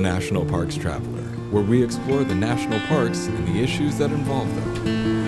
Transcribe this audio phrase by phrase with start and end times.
[0.00, 5.20] National Parks Traveler, where we explore the national parks and the issues that involve them.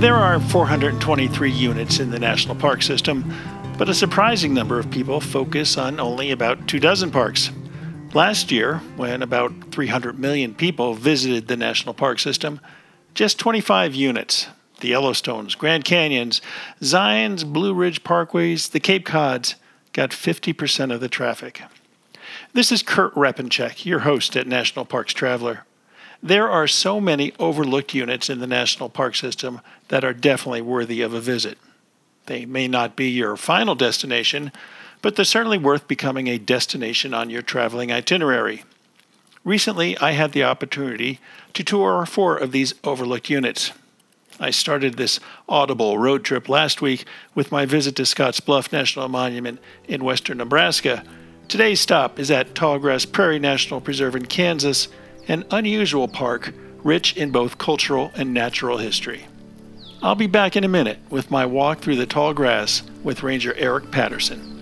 [0.00, 3.34] There are 423 units in the national park system,
[3.76, 7.50] but a surprising number of people focus on only about two dozen parks.
[8.14, 12.60] Last year, when about 300 million people visited the national park system,
[13.14, 14.46] just 25 units
[14.80, 16.40] the Yellowstones, Grand Canyons,
[16.80, 19.56] Zions, Blue Ridge Parkways, the Cape Cods
[19.98, 21.60] got 50% of the traffic.
[22.52, 25.64] This is Kurt Repanshek, your host at National Parks Traveler.
[26.22, 31.02] There are so many overlooked units in the national park system that are definitely worthy
[31.02, 31.58] of a visit.
[32.26, 34.52] They may not be your final destination,
[35.02, 38.62] but they're certainly worth becoming a destination on your traveling itinerary.
[39.42, 41.18] Recently, I had the opportunity
[41.54, 43.72] to tour four of these overlooked units.
[44.40, 49.08] I started this audible road trip last week with my visit to Scotts Bluff National
[49.08, 51.02] Monument in western Nebraska.
[51.48, 54.88] Today's stop is at Tallgrass Prairie National Preserve in Kansas
[55.26, 56.52] an unusual park
[56.84, 59.26] rich in both cultural and natural history.
[60.02, 63.54] I'll be back in a minute with my walk through the tall grass with Ranger
[63.54, 64.54] Eric Patterson.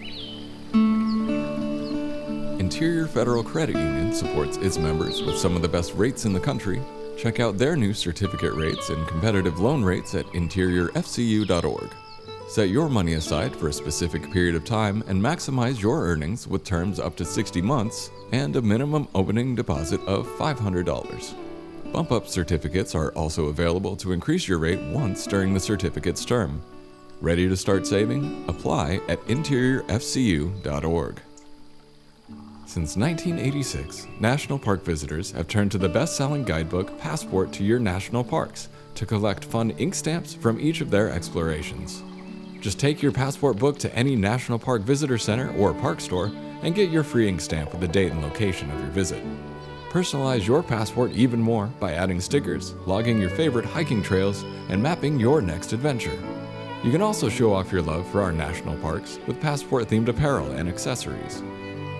[2.58, 6.40] Interior Federal Credit Union supports its members with some of the best rates in the
[6.40, 6.80] country.
[7.16, 11.90] Check out their new certificate rates and competitive loan rates at interiorfcu.org.
[12.48, 16.62] Set your money aside for a specific period of time and maximize your earnings with
[16.62, 21.34] terms up to 60 months and a minimum opening deposit of $500.
[21.92, 26.62] Bump up certificates are also available to increase your rate once during the certificate's term.
[27.20, 28.44] Ready to start saving?
[28.46, 31.20] Apply at interiorfcu.org.
[32.66, 37.78] Since 1986, national park visitors have turned to the best selling guidebook Passport to Your
[37.78, 42.02] National Parks to collect fun ink stamps from each of their explorations.
[42.60, 46.74] Just take your passport book to any National Park Visitor Center or park store and
[46.74, 49.22] get your free ink stamp with the date and location of your visit.
[49.90, 55.20] Personalize your passport even more by adding stickers, logging your favorite hiking trails, and mapping
[55.20, 56.20] your next adventure.
[56.82, 60.50] You can also show off your love for our national parks with passport themed apparel
[60.50, 61.44] and accessories.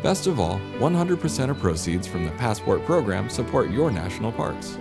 [0.03, 4.79] Best of all, 100% of proceeds from the Passport program support your national parks.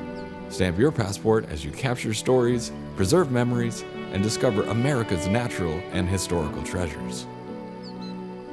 [0.49, 6.63] Stamp your passport as you capture stories, preserve memories, and discover America's natural and historical
[6.63, 7.27] treasures.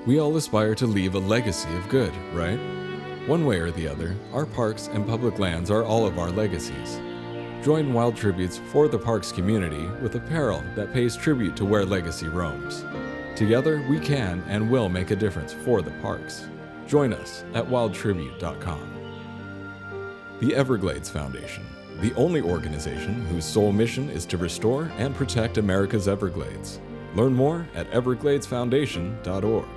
[0.06, 2.58] We all aspire to leave a legacy of good, right?
[3.26, 7.00] One way or the other, our parks and public lands are all of our legacies.
[7.62, 12.28] Join Wild Tributes for the Parks community with apparel that pays tribute to where legacy
[12.28, 12.84] roams.
[13.36, 16.48] Together, we can and will make a difference for the parks.
[16.92, 18.88] Join us at wildtribute.com.
[20.40, 21.64] The Everglades Foundation
[22.02, 26.80] the only organization whose sole mission is to restore and protect America's Everglades.
[27.14, 29.68] Learn more at evergladesfoundation.org.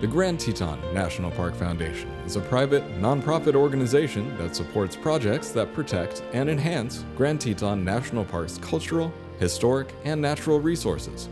[0.00, 5.72] The Grand Teton National Park Foundation is a private, nonprofit organization that supports projects that
[5.72, 11.28] protect and enhance Grand Teton National Park's cultural, historic, and natural resources.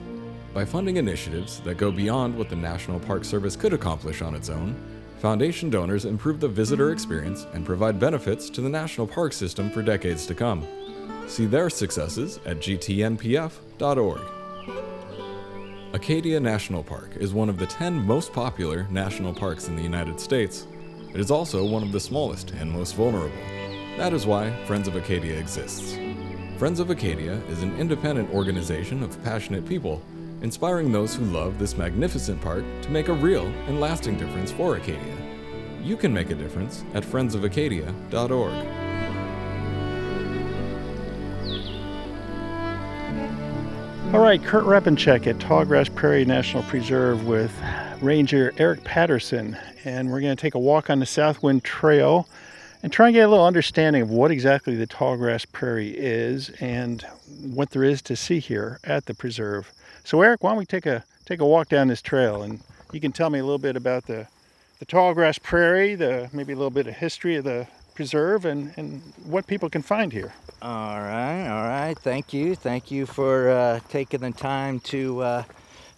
[0.56, 4.48] By funding initiatives that go beyond what the National Park Service could accomplish on its
[4.48, 4.74] own,
[5.18, 9.82] Foundation donors improve the visitor experience and provide benefits to the national park system for
[9.82, 10.66] decades to come.
[11.26, 14.20] See their successes at gtnpf.org.
[15.92, 20.18] Acadia National Park is one of the 10 most popular national parks in the United
[20.18, 20.66] States.
[21.12, 23.36] It is also one of the smallest and most vulnerable.
[23.98, 25.98] That is why Friends of Acadia exists.
[26.56, 30.00] Friends of Acadia is an independent organization of passionate people
[30.42, 34.76] inspiring those who love this magnificent park to make a real and lasting difference for
[34.76, 35.16] Acadia.
[35.82, 38.86] You can make a difference at friendsofacadia.org.
[44.14, 47.52] All right, Kurt Repanshek at Tallgrass Prairie National Preserve with
[48.00, 52.28] Ranger Eric Patterson, and we're going to take a walk on the Southwind Trail
[52.82, 57.04] and try and get a little understanding of what exactly the Tallgrass Prairie is and
[57.42, 59.72] what there is to see here at the preserve.
[60.06, 62.60] So Eric, why don't we take a take a walk down this trail and
[62.92, 64.28] you can tell me a little bit about the
[64.78, 67.66] the tall grass prairie, the maybe a little bit of history of the
[67.96, 70.32] preserve and, and what people can find here.
[70.62, 71.98] All right, all right.
[71.98, 72.54] Thank you.
[72.54, 75.42] Thank you for uh, taking the time to uh,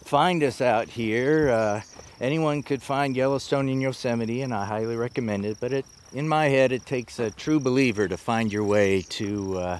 [0.03, 1.51] find us out here.
[1.51, 1.81] Uh,
[2.19, 5.57] anyone could find Yellowstone in Yosemite, and I highly recommend it.
[5.59, 9.59] But it, in my head, it takes a true believer to find your way to
[9.59, 9.79] uh,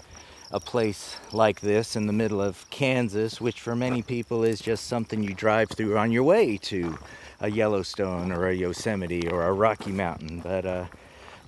[0.52, 4.88] a place like this in the middle of Kansas, which for many people is just
[4.88, 6.98] something you drive through on your way to
[7.40, 10.42] a Yellowstone or a Yosemite or a Rocky Mountain.
[10.42, 10.86] But uh,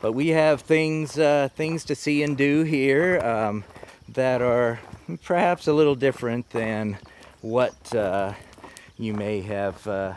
[0.01, 3.63] but we have things uh, things to see and do here um,
[4.09, 4.79] that are
[5.23, 6.97] perhaps a little different than
[7.41, 8.33] what uh,
[8.97, 10.13] you may have uh,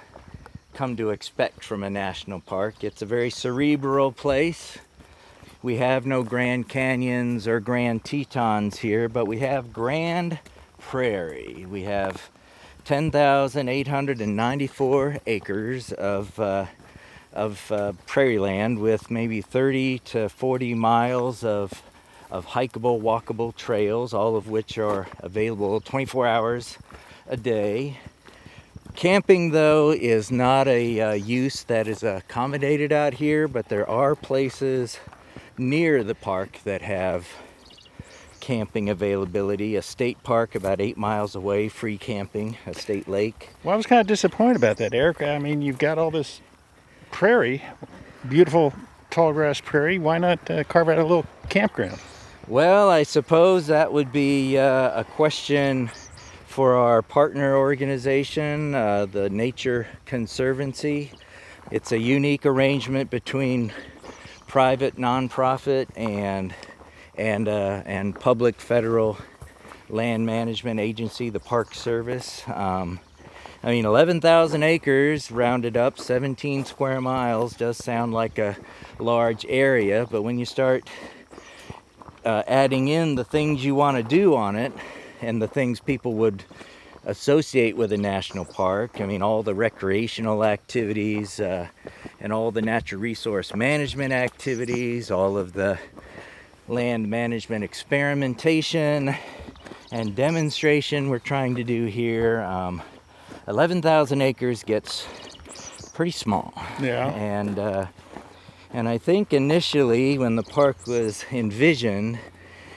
[0.74, 2.84] come to expect from a national park.
[2.84, 4.78] It's a very cerebral place.
[5.64, 10.38] We have no Grand Canyons or Grand Tetons here, but we have Grand
[10.78, 11.64] Prairie.
[11.66, 12.28] We have
[12.84, 16.66] 10,894 acres of uh,
[17.32, 21.82] of uh, prairie land with maybe 30 to 40 miles of
[22.30, 26.76] of hikeable, walkable trails, all of which are available 24 hours
[27.26, 27.96] a day.
[28.96, 34.14] Camping, though, is not a uh, use that is accommodated out here, but there are
[34.14, 34.98] places
[35.58, 37.26] near the park that have
[38.40, 39.74] camping availability.
[39.74, 43.50] A state park about eight miles away, free camping, a state lake.
[43.62, 45.22] Well, I was kind of disappointed about that, Eric.
[45.22, 46.42] I mean, you've got all this
[47.10, 47.62] prairie,
[48.28, 48.74] beautiful
[49.10, 49.98] tall grass prairie.
[49.98, 51.98] Why not uh, carve out a little campground?
[52.46, 55.90] Well, I suppose that would be uh, a question
[56.46, 61.12] for our partner organization, uh, the Nature Conservancy.
[61.70, 63.72] It's a unique arrangement between
[64.54, 66.54] private nonprofit and
[67.16, 69.18] and uh, and public federal
[69.88, 72.40] land management agency, the Park Service.
[72.46, 73.00] Um,
[73.64, 78.56] I mean, 11,000 acres rounded up, 17 square miles does sound like a
[79.00, 80.88] large area, but when you start
[82.24, 84.72] uh, adding in the things you want to do on it
[85.20, 86.44] and the things people would
[87.06, 89.00] associate with a national park.
[89.00, 91.68] I mean, all the recreational activities uh,
[92.20, 95.78] and all the natural resource management activities, all of the
[96.68, 99.14] land management experimentation
[99.92, 102.40] and demonstration we're trying to do here.
[102.42, 102.82] Um,
[103.46, 105.06] 11,000 acres gets
[105.92, 106.54] pretty small.
[106.80, 107.08] Yeah.
[107.08, 107.86] And uh,
[108.74, 112.18] and I think initially, when the park was envisioned,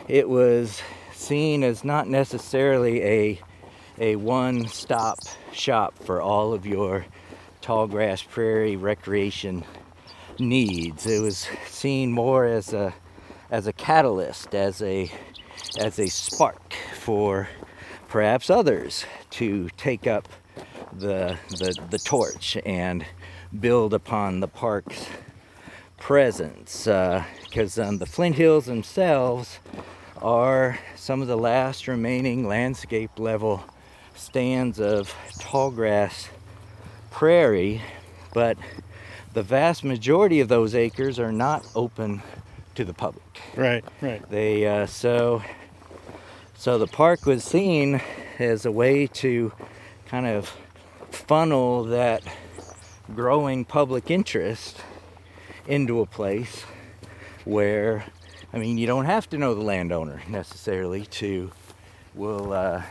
[0.07, 0.79] it was
[1.11, 3.41] seen as not necessarily a,
[3.99, 5.19] a one stop
[5.51, 7.05] shop for all of your
[7.61, 9.63] tall grass prairie recreation
[10.39, 11.05] needs.
[11.07, 12.93] It was seen more as a,
[13.49, 15.11] as a catalyst, as a,
[15.79, 17.49] as a spark for
[18.07, 20.27] perhaps others to take up
[20.93, 23.05] the, the, the torch and
[23.59, 25.07] build upon the park's
[25.97, 29.59] presence because uh, um, the Flint Hills themselves
[30.21, 33.63] are some of the last remaining landscape level
[34.17, 36.29] stands of tall grass
[37.11, 37.81] prairie,
[38.33, 38.57] but
[39.33, 42.21] the vast majority of those acres are not open
[42.75, 43.41] to the public.
[43.55, 44.27] Right, right.
[44.29, 45.41] They uh, so
[46.55, 48.01] so the park was seen
[48.39, 49.53] as a way to
[50.07, 50.53] kind of
[51.11, 52.23] funnel that
[53.13, 54.81] growing public interest
[55.67, 56.63] into a place
[57.45, 58.05] where,
[58.53, 61.51] I mean, you don't have to know the landowner necessarily to,
[62.13, 62.83] will, uh,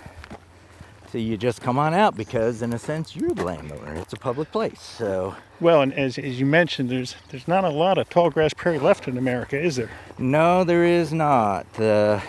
[1.16, 3.94] so you just come on out because, in a sense, you're the landowner.
[3.94, 4.82] It's a public place.
[4.82, 5.34] So.
[5.60, 8.78] Well, and as, as you mentioned, there's there's not a lot of tall grass prairie
[8.78, 9.88] left in America, is there?
[10.18, 11.72] No, there is not.
[11.72, 12.22] The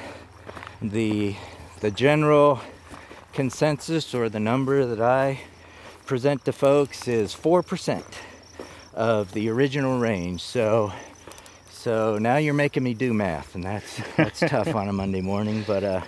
[0.81, 1.35] the
[1.81, 2.61] the general
[3.33, 5.41] consensus or the number that I
[6.05, 8.21] present to folks is four percent
[8.93, 10.41] of the original range.
[10.41, 10.93] So
[11.69, 15.65] so now you're making me do math, and that's that's tough on a Monday morning.
[15.67, 16.01] But uh,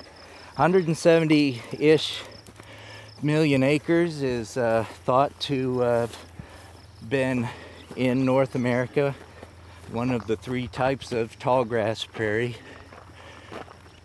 [0.56, 2.22] 170-ish
[3.24, 6.17] million acres is uh, thought to have
[7.08, 7.48] been
[7.96, 9.15] in North America.
[9.91, 12.55] One of the three types of tall grass prairie.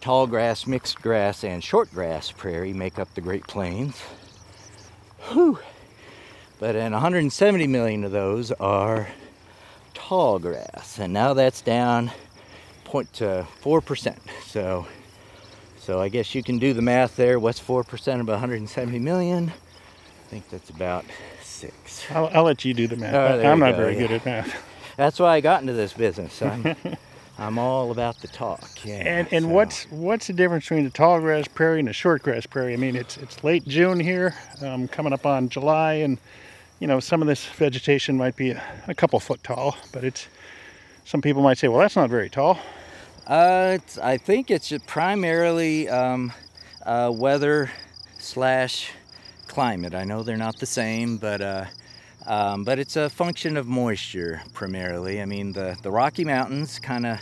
[0.00, 4.00] Tall grass, mixed grass, and short grass prairie make up the Great Plains.
[5.30, 5.58] Whew.
[6.58, 9.08] But in 170 million of those are
[9.92, 12.10] tall grass, and now that's down
[12.84, 14.18] point to four percent.
[14.46, 14.86] So,
[15.84, 17.38] so I guess you can do the math there.
[17.38, 19.50] What's four percent of 170 million?
[19.50, 21.04] I think that's about
[21.42, 22.10] six.
[22.10, 23.14] I'll, I'll let you do the math.
[23.14, 24.00] Oh, I'm not go, very yeah.
[24.00, 24.64] good at math.
[24.96, 26.40] That's why I got into this business.
[26.40, 26.74] I'm,
[27.38, 28.70] I'm all about the talk.
[28.82, 29.02] Yeah.
[29.04, 29.50] And and so.
[29.50, 32.72] what's what's the difference between the tall grass prairie and the short grass prairie?
[32.72, 36.18] I mean, it's it's late June here, um, coming up on July, and
[36.80, 40.28] you know, some of this vegetation might be a, a couple foot tall, but it's
[41.04, 42.58] some people might say, well, that's not very tall.
[43.26, 46.30] Uh, I think it's primarily um,
[46.84, 47.70] uh, weather
[48.18, 48.90] slash
[49.46, 49.94] climate.
[49.94, 51.64] I know they're not the same, but uh,
[52.26, 55.22] um, but it's a function of moisture primarily.
[55.22, 57.18] I mean, the the Rocky Mountains kind of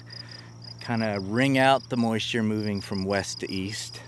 [0.80, 4.00] kind of wring out the moisture moving from west to east,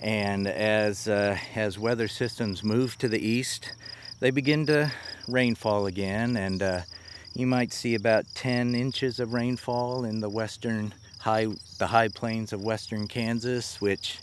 [0.00, 3.72] and as uh, as weather systems move to the east,
[4.20, 4.92] they begin to
[5.26, 6.80] rainfall again, and uh,
[7.34, 10.94] you might see about 10 inches of rainfall in the western
[11.26, 14.20] high, the high plains of western Kansas, which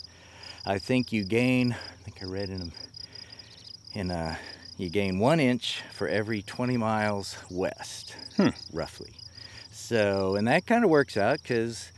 [0.64, 1.72] I think you gain.
[1.72, 2.72] I think I read in
[3.92, 4.38] in a
[4.78, 8.16] You gain one inch for every 20 miles west,
[8.72, 9.12] roughly.
[9.70, 11.92] So, and that kind of works out because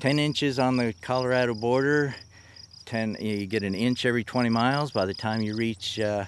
[0.00, 2.14] 10 inches on the Colorado border,
[2.84, 4.92] 10 you get an inch every 20 miles.
[4.92, 6.26] By the time you reach uh,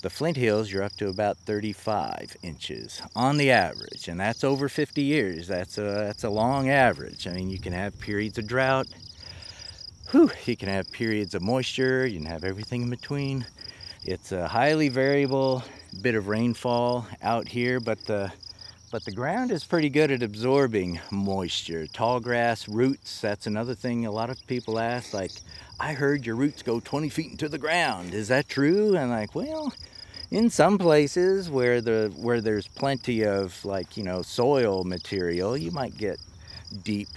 [0.00, 4.68] the Flint Hills, you're up to about 35 inches on the average, and that's over
[4.68, 5.48] 50 years.
[5.48, 7.26] That's a that's a long average.
[7.26, 8.86] I mean, you can have periods of drought.
[10.10, 12.06] Whew, you can have periods of moisture.
[12.06, 13.44] You can have everything in between.
[14.04, 15.64] It's a highly variable
[16.00, 18.32] bit of rainfall out here, but the
[18.90, 21.86] but the ground is pretty good at absorbing moisture.
[21.88, 25.12] Tall grass roots, that's another thing a lot of people ask.
[25.12, 25.32] Like,
[25.80, 28.12] I heard your roots go 20 feet into the ground.
[28.14, 28.96] Is that true?
[28.96, 29.72] And like, well,
[30.30, 35.70] in some places where the where there's plenty of like you know soil material, you
[35.70, 36.18] might get
[36.82, 37.08] deep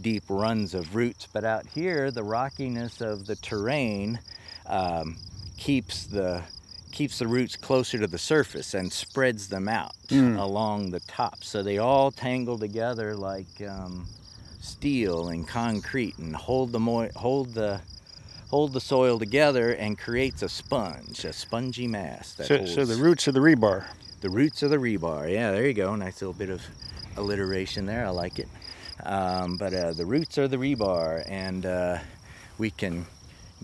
[0.00, 1.28] deep runs of roots.
[1.32, 4.18] But out here, the rockiness of the terrain
[4.66, 5.16] um,
[5.56, 6.42] keeps the
[6.90, 10.38] keeps the roots closer to the surface and spreads them out Mm.
[10.38, 11.42] along the top.
[11.42, 14.06] So they all tangle together like um,
[14.60, 17.80] steel and concrete and hold the mo- hold the
[18.52, 22.84] hold the soil together and creates a sponge, a spongy mass that So, holds so
[22.84, 23.86] the roots of the rebar.
[24.20, 25.32] the roots of the rebar.
[25.32, 25.96] Yeah, there you go.
[25.96, 26.60] Nice little bit of
[27.16, 28.04] alliteration there.
[28.06, 28.48] I like it.
[29.04, 31.98] Um, but uh, the roots are the rebar, and uh,
[32.58, 33.06] we can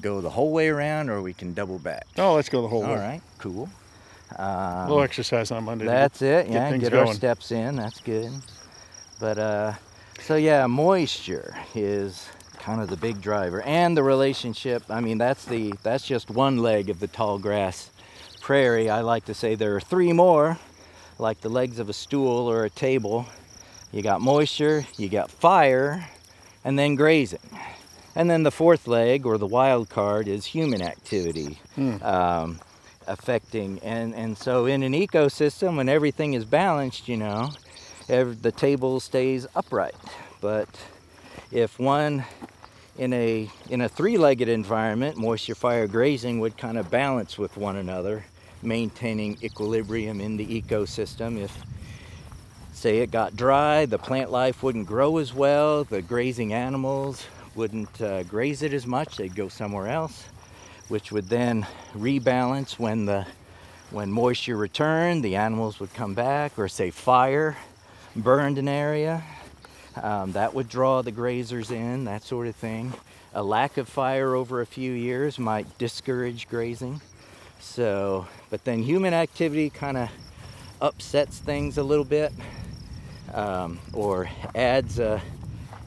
[0.01, 2.07] go the whole way around or we can double back.
[2.17, 2.95] Oh, let's go the whole All way.
[2.97, 3.69] All right, cool.
[4.37, 5.85] A Um, little exercise on Monday.
[5.85, 6.53] that's get- it.
[6.53, 7.77] Yeah, get our steps in.
[7.77, 8.31] That's good.
[9.21, 9.73] But uh,
[10.21, 12.29] so yeah, moisture is
[12.69, 14.83] kind of the big driver, and the relationship.
[14.91, 17.91] I mean, that's the that's just one leg of the tall grass
[18.43, 18.91] prairie.
[18.91, 20.59] I like to say there are three more,
[21.19, 23.25] like the legs of a stool or a table.
[23.91, 26.11] You got moisture, you got fire,
[26.63, 27.41] and then grazing.
[28.15, 31.61] And then the fourth leg, or the wild card, is human activity
[32.03, 32.61] um,
[33.07, 33.79] affecting.
[33.79, 37.49] And, and so, in an ecosystem, when everything is balanced, you know,
[38.11, 39.95] ev- the table stays upright.
[40.43, 40.69] But
[41.51, 42.27] if one
[42.99, 47.77] in a in a three-legged environment, moisture, fire, grazing would kind of balance with one
[47.77, 48.25] another,
[48.61, 51.41] maintaining equilibrium in the ecosystem.
[51.41, 51.57] If
[52.73, 57.25] say it got dry, the plant life wouldn't grow as well, the grazing animals
[57.55, 60.25] wouldn't uh, graze it as much, they'd go somewhere else,
[60.89, 63.27] which would then rebalance when the
[63.91, 67.57] when moisture returned, the animals would come back, or say fire
[68.15, 69.23] burned an area,
[70.03, 72.93] um, that would draw the grazers in, that sort of thing.
[73.35, 77.01] A lack of fire over a few years might discourage grazing.
[77.61, 80.11] So, but then human activity kind of
[80.81, 82.33] upsets things a little bit
[83.35, 85.21] um, or adds a,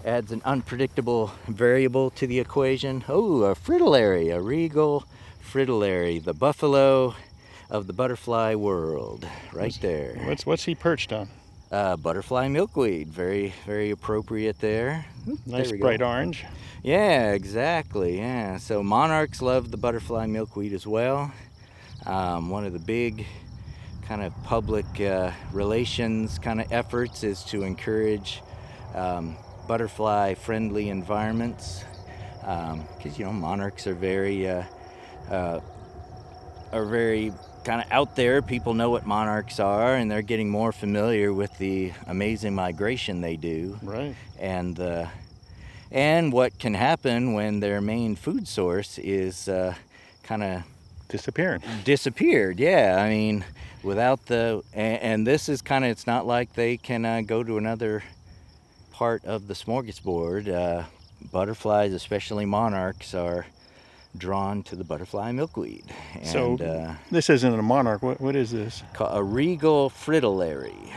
[0.05, 3.03] adds an unpredictable variable to the equation.
[3.07, 5.05] Oh, a fritillary, a regal
[5.39, 7.15] fritillary, the buffalo
[7.69, 10.15] of the butterfly world, right there.
[10.25, 11.29] What's what's he perched on?
[11.71, 15.05] Uh, butterfly milkweed, very very appropriate there.
[15.45, 16.45] Nice there bright orange.
[16.83, 18.17] Yeah, exactly.
[18.17, 18.57] Yeah.
[18.57, 21.31] So monarchs love the butterfly milkweed as well.
[22.05, 23.25] Um, one of the big
[24.07, 28.41] kind of public uh, relations kind of efforts is to encourage
[28.93, 29.37] um,
[29.67, 31.85] butterfly friendly environments
[32.41, 34.63] because you know monarchs are very uh,
[35.29, 35.59] uh,
[36.73, 37.31] are very
[37.63, 38.41] kind of out there.
[38.41, 43.35] People know what monarchs are, and they're getting more familiar with the amazing migration they
[43.35, 44.15] do Right.
[44.39, 45.07] and uh,
[45.91, 49.75] and what can happen when their main food source is uh,
[50.23, 50.63] kind of
[51.09, 51.61] Disappearing.
[51.83, 52.57] disappeared.
[52.57, 53.43] Yeah, I mean,
[53.83, 57.43] without the and, and this is kind of it's not like they can uh, go
[57.43, 58.01] to another
[58.93, 60.47] part of the smorgasbord.
[60.47, 60.83] Uh,
[61.31, 63.45] butterflies, especially monarchs, are
[64.17, 65.85] drawn to the butterfly milkweed.
[66.15, 68.01] And, So uh, this isn't a monarch.
[68.03, 68.83] What what is this?
[68.99, 70.93] a regal fritillary.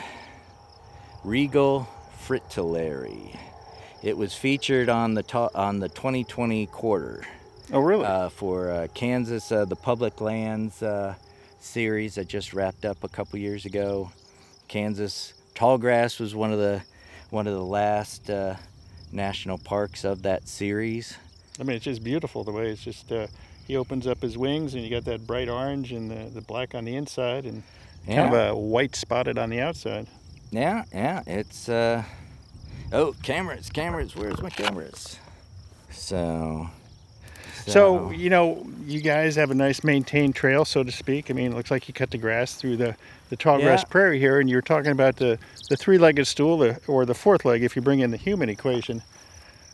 [1.23, 1.88] Regal
[2.26, 3.38] fritillary.
[4.02, 7.25] It was featured on the to- on the 2020 quarter
[7.73, 8.04] Oh really?
[8.04, 11.14] uh, for uh, Kansas, uh, the Public Lands uh,
[11.61, 14.11] series that just wrapped up a couple years ago.
[14.68, 16.83] Kansas Tallgrass was one of the
[17.30, 18.56] one of the last uh,
[19.12, 21.16] national parks of that series.
[21.61, 23.11] I mean, it's just beautiful the way it's just.
[23.12, 23.26] Uh,
[23.66, 26.75] he opens up his wings, and you got that bright orange and the, the black
[26.75, 27.62] on the inside, and
[28.06, 30.06] Yeah, kind of a white spotted on the outside.
[30.50, 31.23] yeah, yeah.
[31.26, 32.02] It's uh,
[32.92, 34.14] oh cameras, cameras.
[34.14, 35.18] Where's my cameras?
[35.90, 36.68] So.
[37.66, 41.30] So you know, you guys have a nice maintained trail, so to speak.
[41.30, 42.94] I mean, it looks like you cut the grass through the
[43.30, 43.88] the tall grass Yeah.
[43.88, 45.38] prairie here, and you're talking about the
[45.70, 49.00] the three-legged stool, the, or the fourth leg, if you bring in the human equation.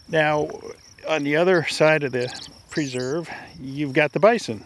[0.09, 0.49] Now,
[1.09, 2.29] on the other side of the
[2.71, 3.29] preserve,
[3.61, 4.65] you've got the bison.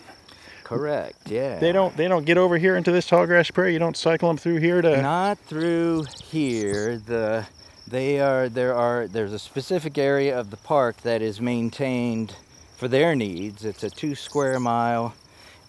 [0.65, 1.31] Correct.
[1.31, 1.59] Yeah.
[1.59, 3.75] They don't they don't get over here into this tall grass prairie.
[3.75, 5.03] You don't cycle them through here to.
[5.03, 6.97] Not through here.
[6.99, 7.47] The
[7.87, 12.35] they are there are there's a specific area of the park that is maintained
[12.77, 13.65] for their needs.
[13.65, 15.15] It's a two square mile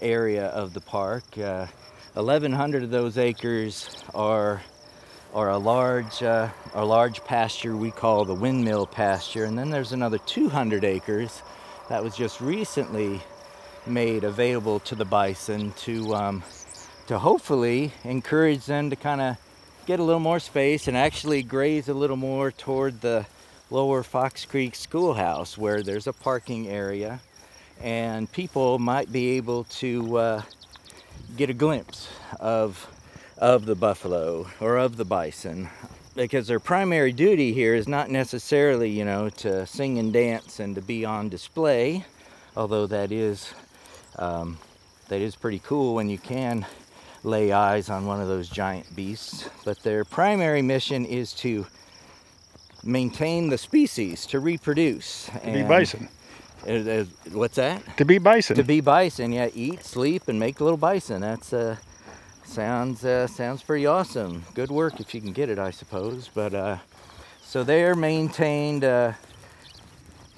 [0.01, 1.37] area of the park.
[1.37, 1.67] Uh,
[2.13, 4.61] 1,100 of those acres are
[5.35, 9.91] are a large uh, a large pasture we call the windmill pasture, and then there's
[9.91, 11.43] another 200 acres
[11.89, 13.19] that was just recently
[13.85, 16.41] made available to the bison to um,
[17.07, 19.35] to hopefully encourage them to kind of
[19.85, 23.25] get a little more space and actually graze a little more toward the
[23.69, 27.19] lower Fox Creek schoolhouse where there's a parking area
[27.81, 30.41] and people might be able to uh,
[31.35, 32.07] get a glimpse
[32.39, 32.89] of
[33.37, 35.69] of the buffalo or of the bison
[36.15, 40.75] because their primary duty here is not necessarily you know to sing and dance and
[40.75, 42.05] to be on display
[42.55, 43.53] although that is
[44.17, 44.57] um,
[45.09, 46.65] that is pretty cool when you can
[47.23, 51.67] lay eyes on one of those giant beasts but their primary mission is to
[52.83, 56.07] maintain the species to reproduce to be bison.
[56.67, 57.83] Uh, uh, what's that?
[57.97, 58.55] To be bison.
[58.55, 61.21] To be bison yeah eat sleep and make a little bison.
[61.21, 61.77] That's uh
[62.55, 64.43] sounds uh, sounds pretty awesome.
[64.53, 66.77] Good work if you can get it i suppose but uh
[67.55, 69.13] so they're maintained uh,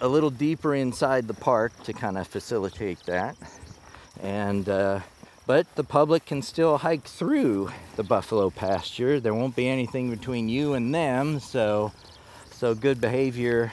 [0.02, 3.36] a little deeper inside the park to kind of facilitate that.
[4.22, 5.00] And uh,
[5.48, 9.20] but the public can still hike through the buffalo pasture.
[9.20, 11.92] There won't be anything between you and them so
[12.52, 13.72] so good behavior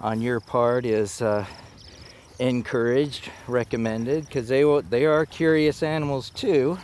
[0.00, 1.44] on your part is uh,
[2.38, 6.78] encouraged recommended because they will they are curious animals too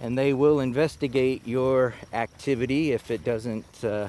[0.00, 4.08] and they will investigate your activity if it doesn't uh,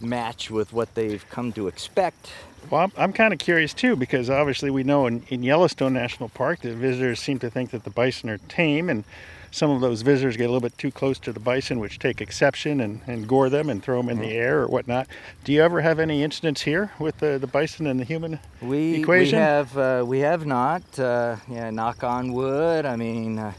[0.00, 2.30] match with what they've come to expect.
[2.70, 6.28] Well, I'm, I'm kind of curious too because obviously we know in, in Yellowstone National
[6.28, 9.04] Park that visitors seem to think that the bison are tame and
[9.50, 12.20] some of those visitors get a little bit too close to the bison, which take
[12.20, 14.36] exception and, and gore them and throw them in the mm-hmm.
[14.36, 15.06] air or whatnot.
[15.44, 18.96] Do you ever have any incidents here with the, the bison and the human we,
[18.96, 19.38] equation?
[19.38, 20.82] We have, uh, we have not.
[20.98, 22.84] Uh, yeah, knock on wood.
[22.84, 23.52] I mean, uh,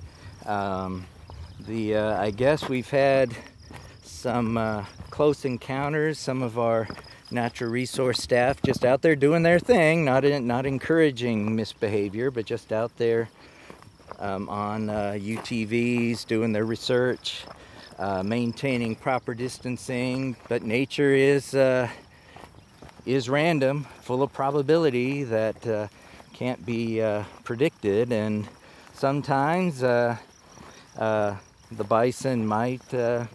[0.46, 1.06] um,
[1.70, 3.30] the uh, I guess we've had
[4.02, 6.18] some uh, close encounters.
[6.18, 6.88] Some of our
[7.30, 12.46] natural resource staff just out there doing their thing, not in, not encouraging misbehavior, but
[12.46, 13.30] just out there
[14.18, 17.46] um, on uh, UTVs doing their research,
[18.00, 20.36] uh, maintaining proper distancing.
[20.48, 21.88] But nature is uh,
[23.06, 25.88] is random, full of probability that uh,
[26.34, 27.00] can't be
[27.44, 28.50] predicted, and
[28.96, 29.84] sometimes
[31.72, 33.26] the bison might uh,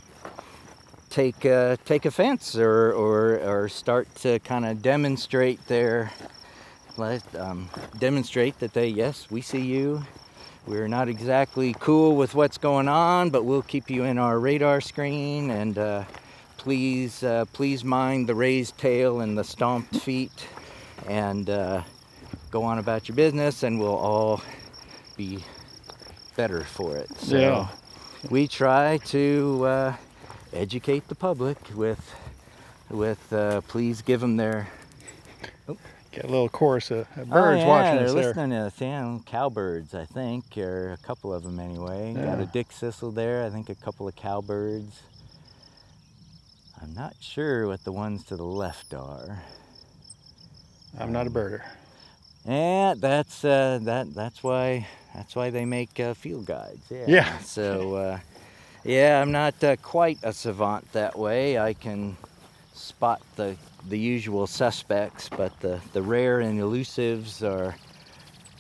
[1.11, 6.11] take uh, take offense or, or, or start to kind of demonstrate their
[7.39, 7.69] um,
[7.99, 10.05] demonstrate that they yes we see you.
[10.67, 14.81] We're not exactly cool with what's going on but we'll keep you in our radar
[14.81, 16.05] screen and uh,
[16.57, 20.49] please uh, please mind the raised tail and the stomped feet
[21.09, 21.83] and uh,
[22.51, 24.41] go on about your business and we'll all
[25.17, 25.39] be
[26.37, 27.09] better for it.
[27.19, 27.69] So yeah
[28.31, 29.97] we try to uh,
[30.53, 32.15] educate the public with
[32.91, 34.69] with uh, please give them their
[35.69, 35.77] oh.
[36.13, 39.19] get a little chorus of birds oh, yeah, watching they're us listening to us yeah,
[39.27, 42.13] cowbirds i think or a couple of them anyway.
[42.15, 42.37] Yeah.
[42.37, 45.03] got a dickcissel there i think a couple of cowbirds.
[46.83, 49.43] I'm not sure what the ones to the left are.
[50.99, 51.63] I'm not a birder
[52.47, 56.85] yeah that's uh, that that's why that's why they make uh, field guides.
[56.91, 57.05] Yeah.
[57.07, 57.39] Yeah.
[57.39, 58.19] So, uh,
[58.83, 61.59] yeah, I'm not uh, quite a savant that way.
[61.59, 62.17] I can
[62.75, 63.57] spot the
[63.89, 67.77] the usual suspects, but the the rare and elusives are.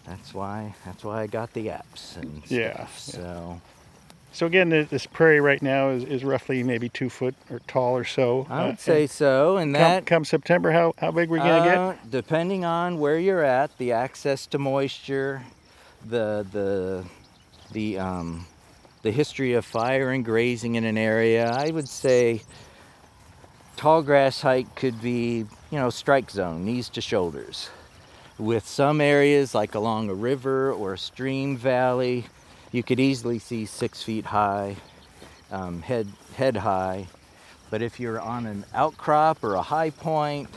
[0.06, 0.74] That's why.
[0.84, 2.50] That's why I got the apps and stuff.
[2.50, 2.86] Yeah.
[2.86, 3.60] So.
[4.34, 8.02] So again, this prairie right now is, is roughly maybe two foot or tall or
[8.02, 8.48] so.
[8.50, 11.58] I would uh, say so, and that come, come, September, how how big we're gonna
[11.58, 12.10] uh, get?
[12.10, 15.42] Depending on where you're at, the access to moisture,
[16.04, 17.04] the the
[17.70, 18.46] the um,
[19.02, 22.42] the history of fire and grazing in an area, I would say
[23.76, 27.70] tall grass height could be, you know, strike zone, knees to shoulders.
[28.36, 32.24] With some areas like along a river or a stream valley,
[32.74, 34.74] you could easily see six feet high,
[35.52, 37.06] um, head head high.
[37.70, 40.48] But if you're on an outcrop or a high point,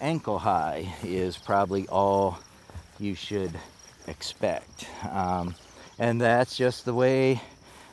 [0.00, 2.40] ankle high is probably all
[2.98, 3.52] you should
[4.08, 4.88] expect.
[5.12, 5.54] Um,
[5.96, 7.40] and that's just the way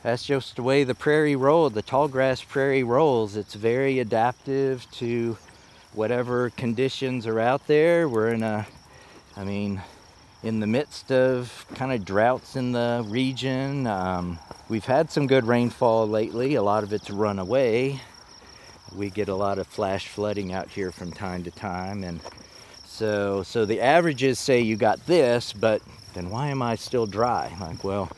[0.02, 3.36] that's just the way the prairie rolled, the tall grass prairie rolls.
[3.36, 5.38] It's very adaptive to
[5.94, 8.08] whatever conditions are out there.
[8.08, 8.66] We're in a,
[9.36, 9.80] I mean,
[10.42, 13.86] in the midst of kind of droughts in the region.
[13.86, 16.54] Um, we've had some good rainfall lately.
[16.54, 18.00] A lot of it's run away.
[18.94, 22.20] We get a lot of flash flooding out here from time to time, and
[22.86, 25.82] so so the averages say you got this, but
[26.14, 27.54] then why am I still dry?
[27.60, 28.10] Like, well,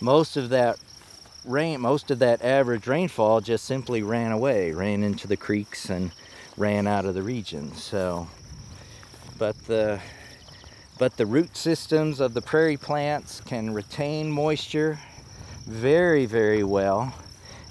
[0.00, 0.78] most of that
[1.46, 6.10] rain, most of that average rainfall just simply ran away, ran into the creeks and
[6.58, 7.74] ran out of the region.
[7.74, 8.28] So,
[9.38, 10.00] but the
[10.98, 14.98] but the root systems of the prairie plants can retain moisture
[15.64, 17.14] very, very well,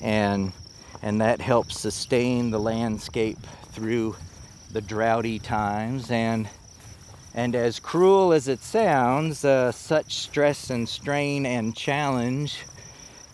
[0.01, 0.53] and
[1.01, 3.39] and that helps sustain the landscape
[3.71, 4.15] through
[4.71, 6.09] the droughty times.
[6.09, 6.47] And
[7.33, 12.63] and as cruel as it sounds, uh, such stress and strain and challenge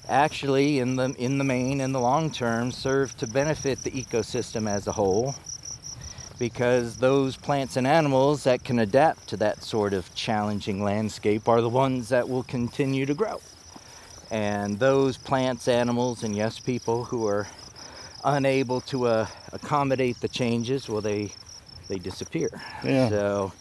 [0.10, 4.68] actually in the in the main in the long term serve to benefit the ecosystem
[4.68, 5.34] as a whole
[6.48, 11.62] because those plants and animals that can adapt to that sort of challenging landscape are
[11.62, 13.40] the ones that will continue to grow
[14.30, 17.48] and those plants animals and yes people who are
[18.26, 21.32] unable to uh, accommodate the changes well they
[21.88, 22.50] they disappear
[22.84, 23.08] Yeah.
[23.08, 23.54] so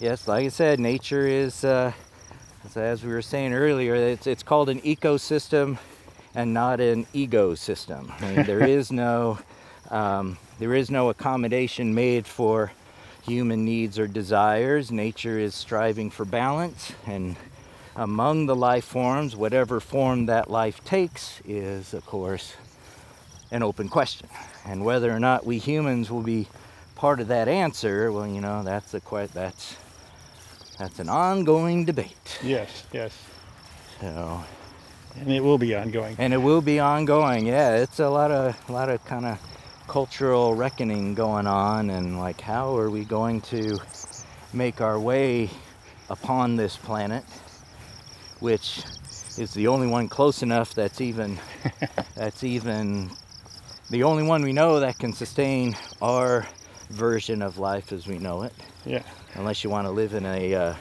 [0.00, 1.92] yes like i said nature is uh,
[2.76, 5.76] as we were saying earlier, it's, it's called an ecosystem
[6.34, 8.10] and not an ecosystem.
[8.22, 9.38] I mean, there is no
[9.90, 12.70] um, there is no accommodation made for
[13.22, 14.92] human needs or desires.
[14.92, 17.34] Nature is striving for balance, and
[17.96, 22.54] among the life forms, whatever form that life takes is, of course,
[23.50, 24.28] an open question.
[24.64, 26.46] And whether or not we humans will be
[26.94, 29.74] part of that answer, well, you know, that's a quite that's
[30.78, 32.38] that's an ongoing debate.
[32.40, 33.18] Yes, yes.
[34.00, 34.44] So,
[35.18, 36.14] And it will be ongoing.
[36.20, 37.46] and it will be ongoing.
[37.46, 39.40] Yeah, it's a lot of a lot of kind of
[39.86, 43.80] cultural reckoning going on, and like how are we going to
[44.52, 45.50] make our way
[46.10, 47.24] upon this planet,
[48.40, 48.82] which
[49.38, 51.38] is the only one close enough that's even
[52.14, 53.10] that's even
[53.90, 56.46] the only one we know that can sustain our
[56.90, 58.52] version of life as we know it
[58.84, 59.02] Yeah.
[59.34, 60.74] unless you want to live in a uh,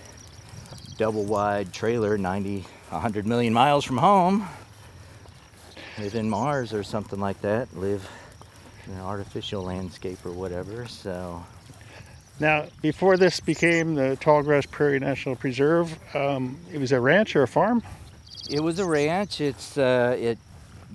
[0.98, 4.46] double wide trailer 90 100 million miles from home
[5.98, 8.10] live in mars or something like that live
[8.88, 11.44] an artificial landscape or whatever so
[12.40, 17.44] Now, before this became the Tallgrass Prairie National Preserve, um, it was a ranch or
[17.44, 17.84] a farm?
[18.50, 20.38] it was a ranch it's uh, it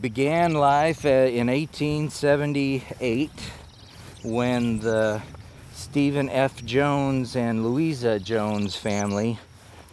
[0.01, 3.31] began life uh, in 1878
[4.22, 5.22] when the
[5.72, 6.64] Stephen F.
[6.64, 9.38] Jones and Louisa Jones family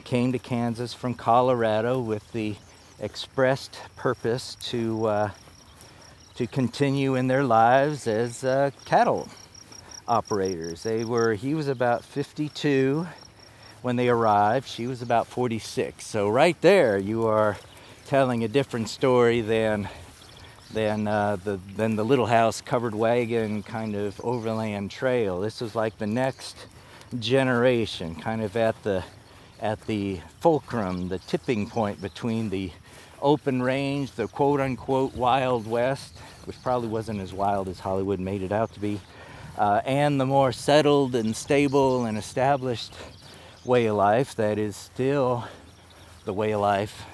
[0.03, 2.55] came to Kansas from Colorado with the
[2.99, 5.29] expressed purpose to uh,
[6.35, 9.29] to continue in their lives as uh, cattle
[10.07, 10.83] operators.
[10.83, 13.07] They were he was about 52
[13.81, 14.67] when they arrived.
[14.67, 16.05] She was about 46.
[16.05, 17.57] So right there, you are
[18.05, 19.87] telling a different story than
[20.73, 25.39] than uh, the than the little house covered wagon kind of overland trail.
[25.39, 26.65] This was like the next
[27.19, 29.03] generation, kind of at the
[29.61, 32.71] at the fulcrum, the tipping point between the
[33.23, 38.43] open range, the quote unquote wild west, which probably wasn't as wild as Hollywood made
[38.43, 38.99] it out to be,
[39.57, 42.93] uh, and the more settled and stable and established
[43.65, 45.45] way of life that is still
[46.25, 47.05] the way of life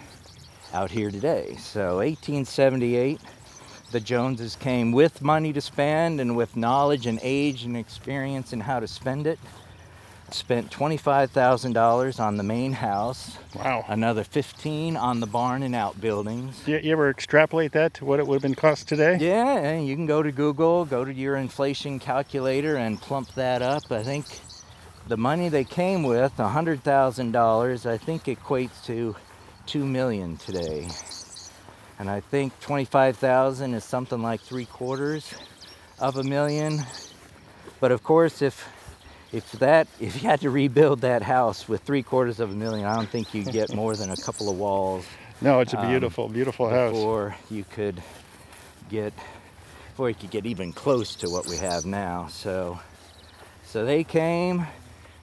[0.73, 1.55] out here today.
[1.59, 3.19] So 1878,
[3.91, 8.59] the Joneses came with money to spend and with knowledge and age and experience in
[8.59, 9.39] how to spend it.
[10.33, 13.83] Spent $25,000 on the main house, Wow.
[13.87, 16.67] another 15 on the barn and outbuildings.
[16.67, 19.17] You, you ever extrapolate that to what it would have been cost today?
[19.19, 23.61] Yeah, and you can go to Google, go to your inflation calculator and plump that
[23.61, 23.91] up.
[23.91, 24.25] I think
[25.07, 29.15] the money they came with, $100,000, I think equates to
[29.65, 30.87] 2 million today.
[31.97, 35.33] And I think 25,000 is something like 3 quarters
[35.99, 36.85] of a million.
[37.79, 38.67] But of course, if
[39.31, 42.85] if that if you had to rebuild that house with 3 quarters of a million,
[42.85, 45.05] I don't think you'd get more than a couple of walls
[45.41, 46.91] No, it's a Um, beautiful, beautiful house.
[46.91, 48.01] before you could
[48.89, 49.13] get
[49.91, 52.27] before you could get even close to what we have now.
[52.27, 52.79] So
[53.63, 54.65] so they came,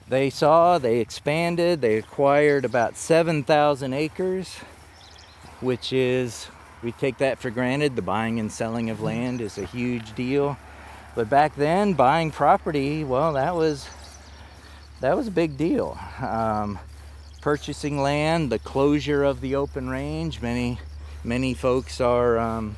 [0.07, 4.55] they saw, they expanded, they acquired about 7,000 acres,
[5.59, 6.47] which is
[6.81, 7.95] we take that for granted.
[7.95, 10.57] The buying and selling of land is a huge deal.
[11.15, 13.89] But back then, buying property, well, that was
[15.01, 15.97] that was a big deal.
[16.21, 16.79] Um,
[17.41, 20.41] purchasing land, the closure of the open range.
[20.41, 20.79] Many,
[21.23, 22.75] many folks are um,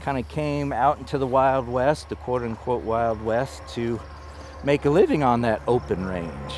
[0.00, 4.00] kind of came out into the Wild West, the quote unquote Wild West, to
[4.64, 6.54] make a living on that open range.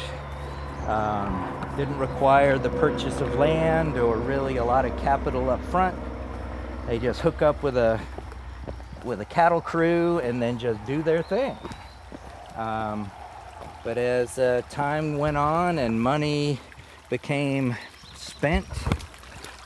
[0.87, 5.97] Um, didn't require the purchase of land or really a lot of capital up front.
[6.87, 8.01] They just hook up with a
[9.05, 11.57] with a cattle crew and then just do their thing.
[12.57, 13.11] Um,
[13.85, 16.61] but as uh, time went on and money
[17.11, 17.77] became
[18.15, 18.67] spent,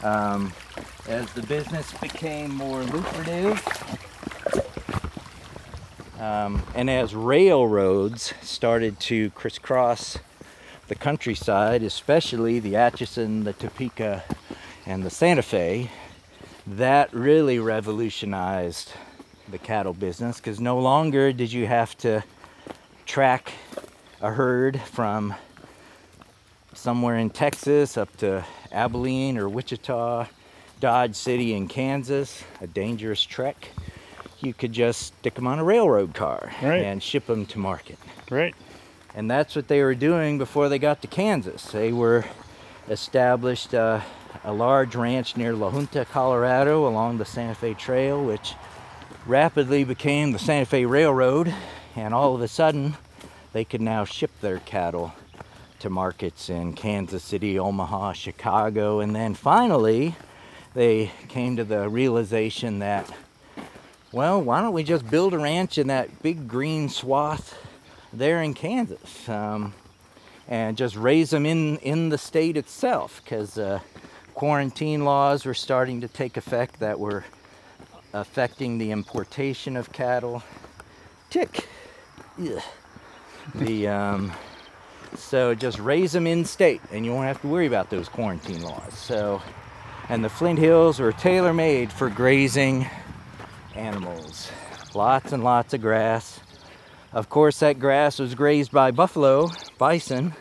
[0.03, 0.53] um,
[1.07, 3.63] as the business became more lucrative,
[6.19, 10.19] um, and as railroads started to crisscross
[10.89, 14.25] the countryside, especially the Atchison, the Topeka,
[14.87, 15.91] and the Santa Fe,
[16.67, 18.93] that really revolutionized
[19.49, 22.25] the cattle business because no longer did you have to
[23.05, 23.53] track
[24.21, 25.35] a herd from
[26.75, 30.27] somewhere in Texas up to Abilene or Wichita,
[30.81, 33.69] Dodge City in Kansas, a dangerous trek.
[34.41, 36.85] You could just stick them on a railroad car Right.
[36.85, 37.99] and ship them to market.
[38.31, 38.55] Right.
[39.15, 41.65] And that's what they were doing before they got to Kansas.
[41.67, 42.25] They were
[42.91, 44.01] established uh,
[44.45, 48.55] a large ranch near La Junta, Colorado, along the Santa Fe Trail, which
[49.27, 51.55] rapidly became the Santa Fe Railroad.
[51.97, 52.95] And all of a sudden,
[53.57, 55.15] they could now ship their cattle
[55.79, 60.15] to markets in Kansas City, Omaha, Chicago, and then finally,
[60.75, 63.11] they came to the realization that,
[64.13, 67.57] well, why don't we just build a ranch in that big green swath
[68.13, 69.73] there in Kansas um,
[70.49, 73.81] and just raise them in, in the state itself because uh,
[74.35, 77.25] quarantine laws were starting to take effect that were
[78.13, 80.43] affecting the importation of cattle.
[81.31, 81.67] Tick.
[82.39, 82.63] Ugh.
[83.55, 84.33] The um,
[85.15, 88.63] so just raise them in state, and you won't have to worry about those quarantine
[88.63, 88.95] laws.
[88.95, 89.43] So,
[90.09, 92.87] and the Flint Hills were tailor made for grazing
[93.75, 94.51] animals.
[94.95, 96.41] Lots and lots of grass.
[97.13, 100.35] Of course, that grass was grazed by buffalo, bison,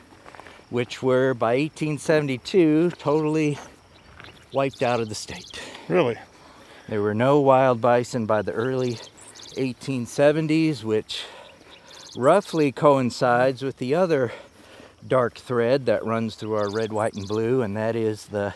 [0.69, 3.57] which were by 1872 totally
[4.51, 5.61] wiped out of the state.
[5.87, 6.17] Really.
[6.89, 8.99] There were no wild bison by the early
[9.57, 11.23] 1870s, which
[12.15, 14.31] roughly coincides with the other
[15.07, 18.53] dark thread that runs through our red, white, and blue, and that is the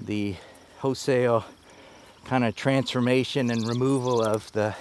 [0.00, 0.34] the
[0.78, 1.44] wholesale
[2.24, 4.74] kind of transformation and removal of the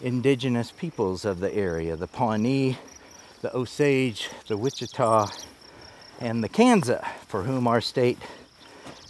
[0.00, 2.78] indigenous peoples of the area, the Pawnee,
[3.42, 5.26] the Osage, the Wichita,
[6.20, 8.18] and the Kansa, for whom our state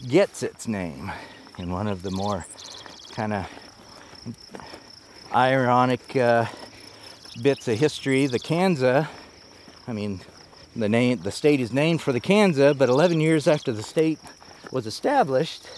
[0.08, 1.12] gets its name
[1.58, 2.46] in one of the more
[3.12, 3.46] kind of
[5.34, 6.46] ironic uh,
[7.42, 8.26] bits of history.
[8.26, 9.08] The Kansa,
[9.86, 10.20] I mean,
[10.76, 14.18] the name, the state is named for the Kansa, but 11 years after the state
[14.70, 15.68] was established,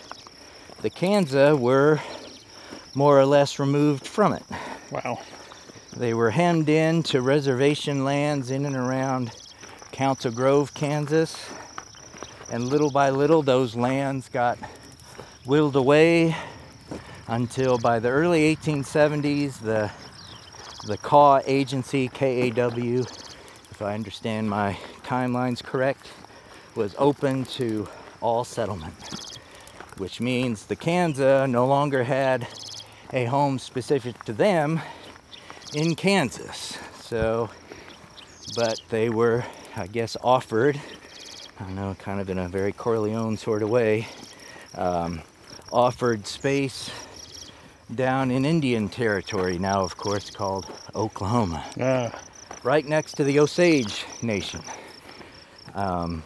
[0.83, 2.01] the Kansa were
[2.95, 4.45] more or less removed from it.
[4.91, 5.21] Wow.
[5.97, 9.33] They were hemmed in to reservation lands in and around
[9.93, 11.37] Council Grove, Kansas.
[12.51, 14.59] And little by little, those lands got
[15.45, 16.37] whittled away
[17.29, 19.91] until by the early 1870s, the,
[20.87, 23.03] the Kaw agency, KAW,
[23.71, 26.09] if I understand my timelines correct,
[26.77, 27.89] was open to
[28.21, 28.95] all settlement,
[29.99, 32.47] which means the Kansa no longer had
[33.13, 34.81] a home specific to them
[35.75, 36.79] in Kansas.
[37.01, 37.51] So,
[38.55, 39.45] but they were,
[39.75, 40.81] I guess, offered,
[41.59, 44.07] I don't know, kind of in a very Corleone sort of way,
[44.77, 45.23] um,
[45.73, 46.91] offered space
[47.95, 52.11] down in Indian Territory, now, of course, called Oklahoma, Ah,
[52.63, 54.63] right next to the Osage Nation.
[55.75, 56.23] Um,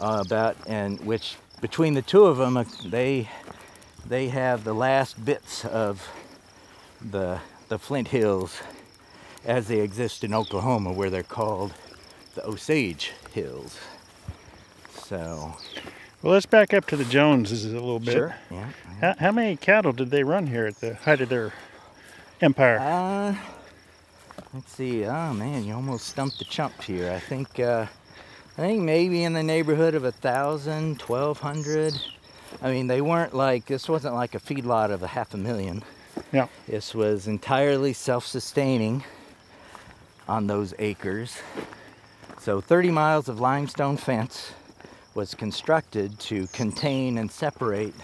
[0.00, 3.28] about and which between the two of them, uh, they
[4.06, 6.08] they have the last bits of
[7.00, 8.60] the the Flint Hills
[9.44, 11.72] as they exist in Oklahoma, where they're called
[12.34, 13.78] the Osage Hills.
[14.92, 15.54] So
[16.22, 18.12] well, let's back up to the Joneses a little bit.
[18.12, 18.70] sure, yeah.
[19.00, 21.52] How, how many cattle did they run here at the height of their
[22.40, 22.78] empire?
[22.78, 23.34] Uh,
[24.52, 25.04] let's see.
[25.04, 27.10] Oh man, you almost stumped the chump here.
[27.10, 27.86] I think uh,
[28.56, 31.94] I think maybe in the neighborhood of a thousand, twelve hundred.
[32.60, 35.82] I mean, they weren't like this wasn't like a feedlot of a half a million.
[36.32, 36.48] yeah.
[36.66, 39.04] This was entirely self-sustaining
[40.28, 41.38] on those acres.
[42.40, 44.52] So 30 miles of limestone fence
[45.14, 47.94] was constructed to contain and separate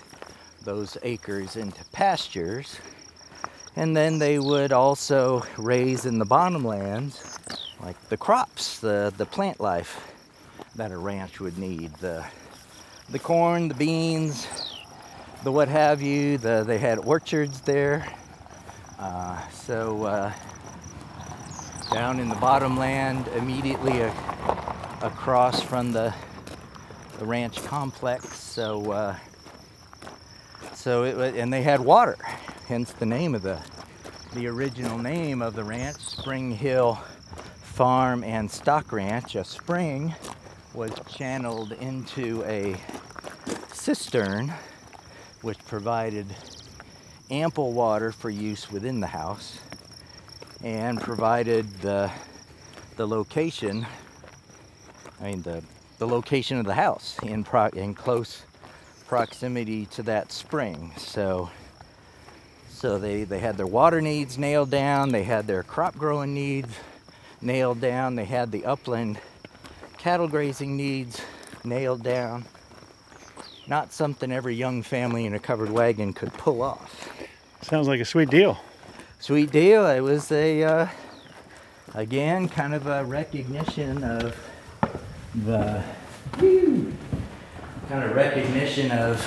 [0.64, 2.78] those acres into pastures.
[3.76, 7.36] And then they would also raise in the bottomlands
[7.80, 10.12] like the crops, the, the plant life
[10.74, 11.92] that a ranch would need.
[11.94, 12.24] The,
[13.10, 14.48] the corn, the beans,
[15.44, 16.38] the what have you.
[16.38, 18.06] The, they had orchards there.
[18.98, 20.32] Uh, so uh,
[21.92, 24.14] down in the bottomland, immediately a-
[25.02, 26.14] across from the,
[27.18, 28.38] the ranch complex.
[28.38, 29.16] So, uh,
[30.74, 32.16] so it, and they had water,
[32.68, 33.58] hence the name of the,
[34.34, 36.94] the original name of the ranch, Spring Hill
[37.62, 39.34] Farm and Stock Ranch.
[39.34, 40.14] A spring
[40.74, 42.76] was channeled into a
[43.72, 44.52] cistern,
[45.42, 46.26] which provided
[47.30, 49.58] ample water for use within the house
[50.62, 52.10] and provided the
[52.96, 53.84] the location
[55.20, 55.62] I mean the
[55.98, 58.42] the location of the house in pro- in close
[59.06, 61.48] proximity to that spring so
[62.68, 66.68] so they they had their water needs nailed down they had their crop growing needs
[67.40, 69.18] nailed down they had the upland
[69.96, 71.20] cattle grazing needs
[71.64, 72.44] nailed down
[73.68, 77.08] not something every young family in a covered wagon could pull off
[77.62, 78.60] Sounds like a sweet deal.
[79.18, 79.86] sweet deal.
[79.88, 80.86] It was a, uh,
[81.94, 84.36] again, kind of a recognition of
[85.44, 85.82] the,
[86.38, 89.24] kind of recognition of,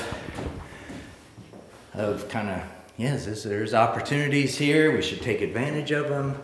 [1.93, 2.61] of kind of,
[2.97, 4.95] yes, this, there's opportunities here.
[4.95, 6.41] We should take advantage of them.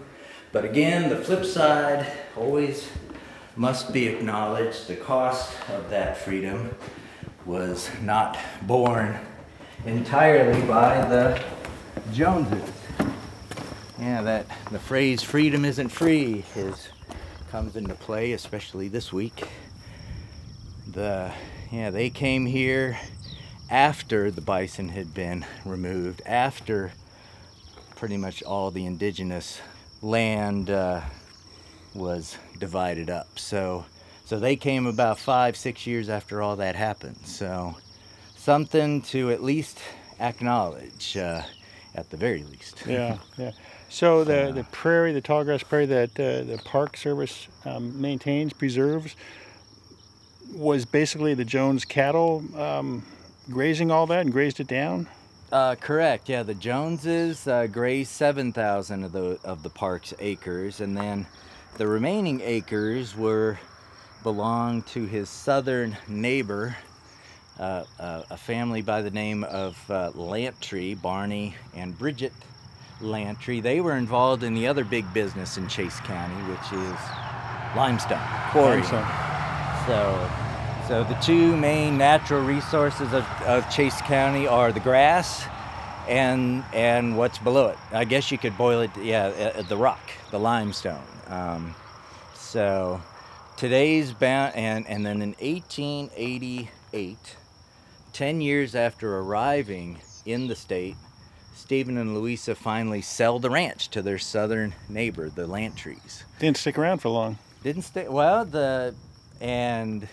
[0.52, 2.90] But again, the flip side always
[3.56, 4.88] must be acknowledged.
[4.88, 6.76] The cost of that freedom
[7.46, 9.20] was not borne
[9.86, 11.42] entirely by the
[12.14, 12.70] Joneses.
[14.00, 16.90] Yeah, that the phrase "freedom isn't free" is
[17.50, 19.48] comes into play, especially this week.
[20.92, 21.32] The
[21.72, 22.98] yeah, they came here
[23.70, 26.92] after the bison had been removed, after
[27.96, 29.60] pretty much all the indigenous
[30.02, 31.02] land uh,
[31.94, 33.40] was divided up.
[33.40, 33.86] So,
[34.26, 37.18] so they came about five, six years after all that happened.
[37.26, 37.76] So,
[38.36, 39.80] something to at least
[40.20, 41.42] acknowledge, uh,
[41.96, 42.84] at the very least.
[42.86, 43.52] Yeah, yeah.
[43.90, 48.52] So the, the prairie, the tall grass prairie that uh, the Park Service um, maintains,
[48.52, 49.16] preserves,
[50.54, 53.04] was basically the Jones cattle um,
[53.50, 55.08] grazing all that and grazed it down.
[55.52, 56.28] Uh, correct.
[56.28, 61.28] Yeah, the Joneses uh, grazed seven thousand of the of the park's acres, and then
[61.78, 63.60] the remaining acres were
[64.24, 66.76] belonged to his southern neighbor,
[67.60, 72.34] uh, uh, a family by the name of uh, Lantry, Barney and Bridget
[73.02, 73.60] Lantry.
[73.60, 77.00] They were involved in the other big business in Chase County, which is
[77.76, 78.20] limestone
[78.52, 78.82] quarry.
[78.82, 79.06] Limestone.
[79.86, 80.32] So,
[80.88, 85.46] so the two main natural resources of, of Chase County are the grass
[86.08, 87.78] and and what's below it.
[87.92, 90.00] I guess you could boil it, yeah, uh, the rock,
[90.32, 91.04] the limestone.
[91.28, 91.76] Um,
[92.36, 93.02] so
[93.58, 97.36] today's bound, and and then in 1888,
[98.14, 100.96] 10 years after arriving in the state,
[101.66, 106.78] Stephen and Louisa finally sell the ranch to their southern neighbor, the Lantries Didn't stick
[106.78, 107.38] around for long.
[107.64, 108.94] didn't stay well the
[109.42, 110.08] and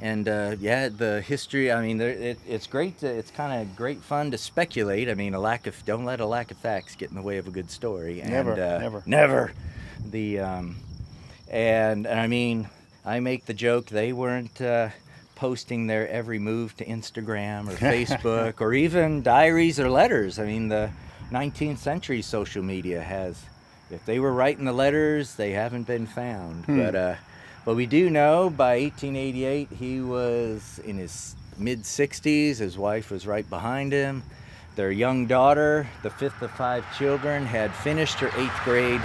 [0.00, 3.76] and uh, yeah the history i mean there, it, it's great to, it's kind of
[3.76, 6.94] great fun to speculate i mean a lack of don't let a lack of facts
[6.96, 9.02] get in the way of a good story and, Never, uh, never.
[9.06, 9.52] never
[10.10, 10.76] the um
[11.50, 12.68] and, and i mean
[13.04, 14.88] i make the joke they weren't uh,
[15.42, 20.68] posting their every move to instagram or facebook or even diaries or letters i mean
[20.68, 20.88] the
[21.30, 23.44] 19th century social media has
[23.92, 26.64] if they were writing the letters, they haven't been found.
[26.66, 27.14] But uh,
[27.64, 32.56] but we do know by 1888 he was in his mid 60s.
[32.56, 34.22] His wife was right behind him.
[34.74, 39.02] Their young daughter, the fifth of five children, had finished her eighth grade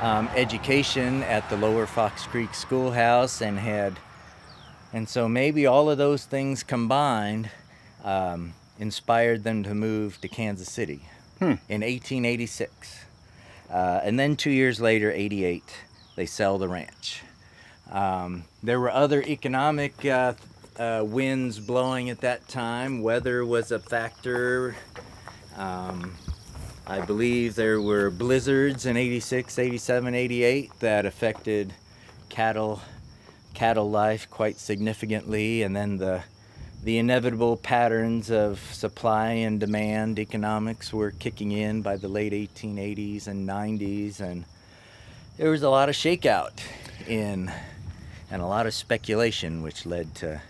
[0.00, 3.98] um, education at the Lower Fox Creek Schoolhouse and had,
[4.94, 7.50] and so maybe all of those things combined
[8.04, 11.00] um, inspired them to move to Kansas City
[11.40, 13.04] in 1886.
[13.68, 15.64] Uh, and then two years later, 88,
[16.14, 17.22] they sell the ranch.
[17.90, 20.34] Um, there were other economic uh,
[20.78, 23.02] uh, winds blowing at that time.
[23.02, 24.76] Weather was a factor.
[25.56, 26.14] Um,
[26.86, 31.74] I believe there were blizzards in 86, 87, 88 that affected
[32.28, 32.80] cattle
[33.54, 36.22] cattle life quite significantly and then the
[36.82, 43.26] the inevitable patterns of supply and demand economics were kicking in by the late 1880s
[43.26, 44.44] and 90s and
[45.38, 46.60] there was a lot of shakeout
[47.08, 47.50] in
[48.30, 50.40] and a lot of speculation which led to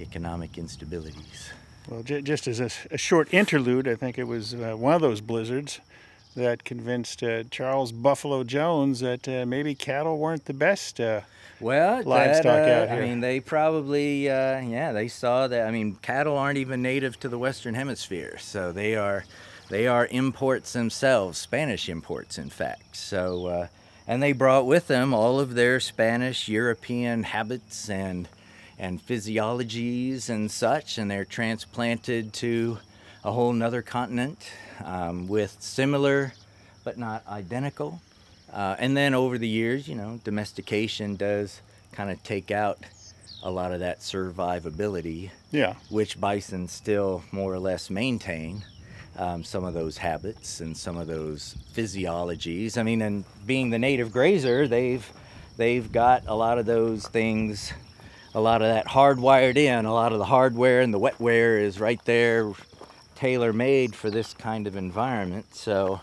[0.00, 1.50] economic instabilities
[1.88, 2.60] Well, j- just as
[2.90, 5.80] a short interlude, I think it was uh, one of those blizzards
[6.36, 11.00] that convinced uh, Charles Buffalo Jones that uh, maybe cattle weren't the best.
[11.60, 13.02] Well, livestock that, uh, out here.
[13.02, 15.66] I mean, they probably, uh, yeah, they saw that.
[15.66, 19.24] I mean, cattle aren't even native to the Western Hemisphere, so they are,
[19.68, 22.96] they are imports themselves, Spanish imports, in fact.
[22.96, 23.66] So, uh,
[24.06, 28.28] and they brought with them all of their Spanish European habits and
[28.78, 32.78] and physiologies and such, and they're transplanted to
[33.22, 34.50] a whole nother continent
[34.82, 36.32] um, with similar
[36.82, 38.00] but not identical.
[38.52, 41.60] Uh, and then over the years, you know, domestication does
[41.92, 42.78] kind of take out
[43.42, 45.74] a lot of that survivability, Yeah.
[45.88, 48.62] which bison still more or less maintain
[49.16, 52.76] um, some of those habits and some of those physiologies.
[52.78, 55.08] I mean, and being the native grazer, they've
[55.56, 57.72] they've got a lot of those things,
[58.34, 59.84] a lot of that hardwired in.
[59.84, 62.52] A lot of the hardware and the wetware is right there,
[63.14, 65.54] tailor made for this kind of environment.
[65.54, 66.00] So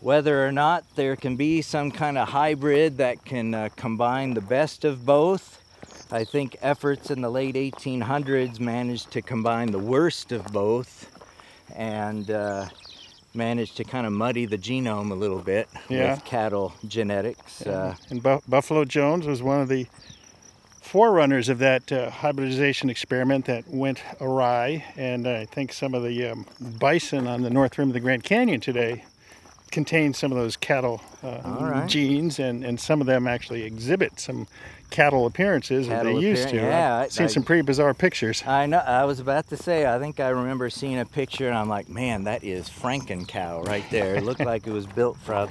[0.00, 4.40] whether or not there can be some kind of hybrid that can uh, combine the
[4.40, 5.62] best of both.
[6.10, 11.10] I think efforts in the late 1800s managed to combine the worst of both
[11.76, 12.66] and uh,
[13.34, 16.12] managed to kind of muddy the genome a little bit Yeah.
[16.14, 17.66] with cattle genetics.
[17.66, 19.86] Uh, and Bu- Buffalo Jones was one of the
[20.80, 24.84] forerunners of that uh, hybridization experiment that went awry.
[24.96, 26.46] And I think some of the um,
[26.78, 29.04] bison on the north rim of the Grand Canyon today
[29.70, 31.88] contain some of those cattle uh, right.
[31.88, 34.46] genes, and, and some of them actually exhibit some
[34.90, 36.56] cattle appearances that they Cattle used to.
[36.56, 38.42] yeah, I- I've seen I- some pretty bizarre pictures.
[38.46, 38.78] I know.
[38.78, 39.86] I was about to say.
[39.86, 43.62] I think I remember seeing a picture, and I'm like, man, that is Franken cow
[43.62, 44.14] right there.
[44.16, 45.50] It looked like it was built from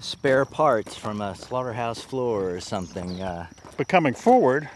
[0.00, 3.20] spare parts from a slaughterhouse floor or something.
[3.20, 3.46] Uh,
[3.76, 4.68] But coming forward,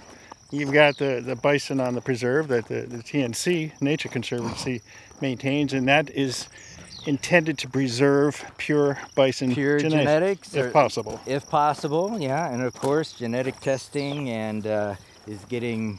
[0.50, 4.82] you've got the, the bison on the preserve that the, the TNC, Nature Conservancy,
[5.20, 6.48] maintains, and that is
[7.06, 11.20] intended to preserve pure bison Pure genetics, or- if possible.
[11.26, 12.52] if possible, yeah.
[12.52, 14.94] And of course, genetic testing and uh,
[15.26, 15.98] is getting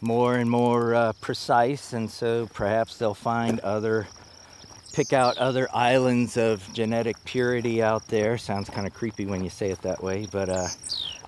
[0.00, 4.06] more and more uh, precise, and so perhaps they'll find other,
[4.92, 8.36] pick out other islands of genetic purity out there.
[8.38, 10.68] Sounds kind of creepy when you say it that way, but uh,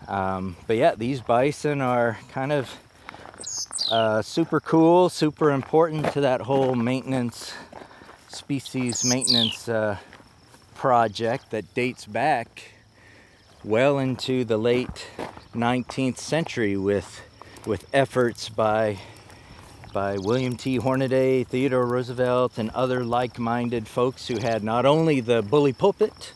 [0.07, 2.71] um, but yeah, these bison are kind of
[3.91, 7.55] uh, super cool, super important to that whole maintenance,
[8.29, 9.97] species maintenance uh,
[10.74, 12.72] project that dates back
[13.64, 15.07] well into the late
[15.55, 17.22] 19th century with
[17.66, 18.99] with efforts by
[19.93, 20.76] by William T.
[20.76, 26.35] Hornaday, Theodore Roosevelt, and other like-minded folks who had not only the bully pulpit,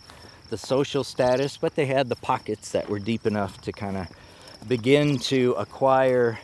[0.49, 4.09] the social status, but they had the pockets that were deep enough to kind of
[4.67, 6.41] begin to acquire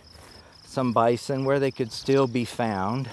[0.65, 3.09] some bison where they could still be found.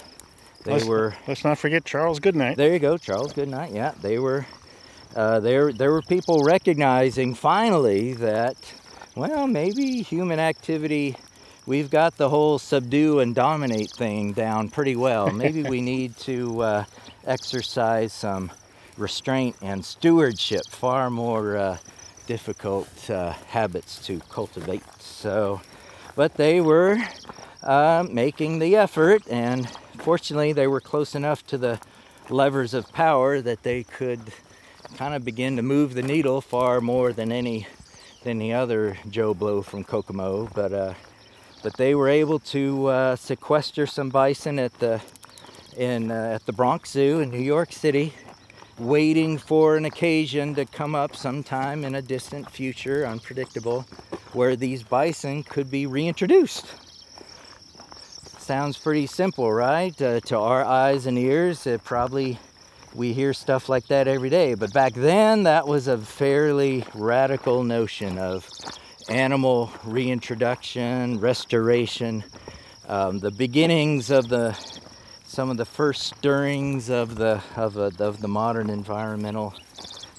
[0.66, 2.56] They let's, were let's not forget Charles Goodnight.
[2.56, 3.32] there you go, Charles.
[3.32, 3.72] Goodnight.
[3.72, 4.46] Yeah, they were.
[5.14, 8.56] Uh, there, there were people recognizing finally that,
[9.14, 11.16] well, maybe human activity.
[11.66, 15.30] We've got the whole subdue and dominate thing down pretty well.
[15.30, 16.84] Maybe we need to uh,
[17.24, 18.50] exercise some
[18.98, 20.62] restraint and stewardship.
[20.68, 21.78] Far more uh,
[22.26, 24.82] difficult uh, habits to cultivate.
[24.98, 25.60] So,
[26.16, 26.98] but they were
[27.62, 29.70] uh, making the effort, and
[30.06, 31.80] fortunately, they were close enough to the
[32.30, 34.20] levers of power that they could
[34.96, 37.66] kind of begin to move the needle far more than any
[38.22, 40.48] than the other Joe Blow from Kokomo.
[40.54, 40.94] But uh,
[41.64, 45.02] but they were able to uh, sequester some bison at the
[45.76, 48.14] in uh, at the Bronx Zoo in New York City,
[48.78, 53.82] waiting for an occasion to come up sometime in a distant future, unpredictable,
[54.34, 56.85] where these bison could be reintroduced.
[58.46, 60.00] Sounds pretty simple, right?
[60.00, 62.38] Uh, to our eyes and ears, it probably
[62.94, 64.54] we hear stuff like that every day.
[64.54, 68.48] But back then, that was a fairly radical notion of
[69.08, 72.22] animal reintroduction, restoration,
[72.86, 74.52] um, the beginnings of the
[75.24, 79.54] some of the first stirrings of the of, a, of the modern environmental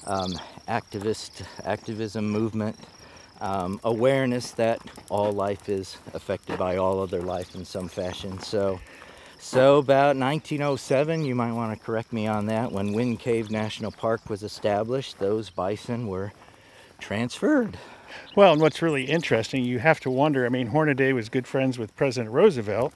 [0.06, 0.34] um,
[0.68, 2.76] activist activism movement.
[3.40, 4.80] Um, awareness that
[5.10, 8.40] all life is affected by all other life in some fashion.
[8.40, 8.80] So,
[9.38, 12.72] so about 1907, you might want to correct me on that.
[12.72, 16.32] When Wind Cave National Park was established, those bison were
[16.98, 17.78] transferred.
[18.34, 20.44] Well, and what's really interesting, you have to wonder.
[20.44, 22.92] I mean, Hornaday was good friends with President Roosevelt,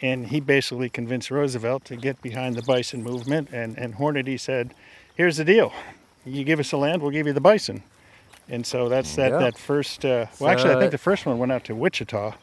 [0.00, 3.50] and he basically convinced Roosevelt to get behind the bison movement.
[3.52, 4.74] And, and Hornaday said,
[5.14, 5.72] "Here's the deal:
[6.24, 7.82] you give us the land, we'll give you the bison."
[8.48, 9.38] And so that's that Yeah.
[9.38, 10.04] that first.
[10.04, 12.34] Uh, well, actually, I think the first one went out to Wichita,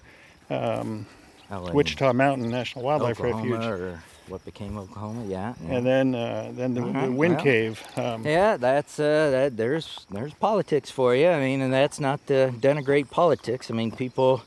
[0.50, 1.06] in
[1.74, 5.26] Wichita Mountain National Wildlife Oklahoma, Refuge, or what became Oklahoma?
[5.26, 5.54] Yeah.
[5.64, 5.76] yeah.
[5.76, 7.44] and then uh, then the, the Mhm, Wind well.
[7.44, 7.84] Cave.
[7.98, 9.58] Um, Yeah, that's uh, that.
[9.58, 11.28] There's there's politics for you.
[11.28, 13.70] I mean, and that's not to denigrate politics.
[13.70, 14.44] I mean, people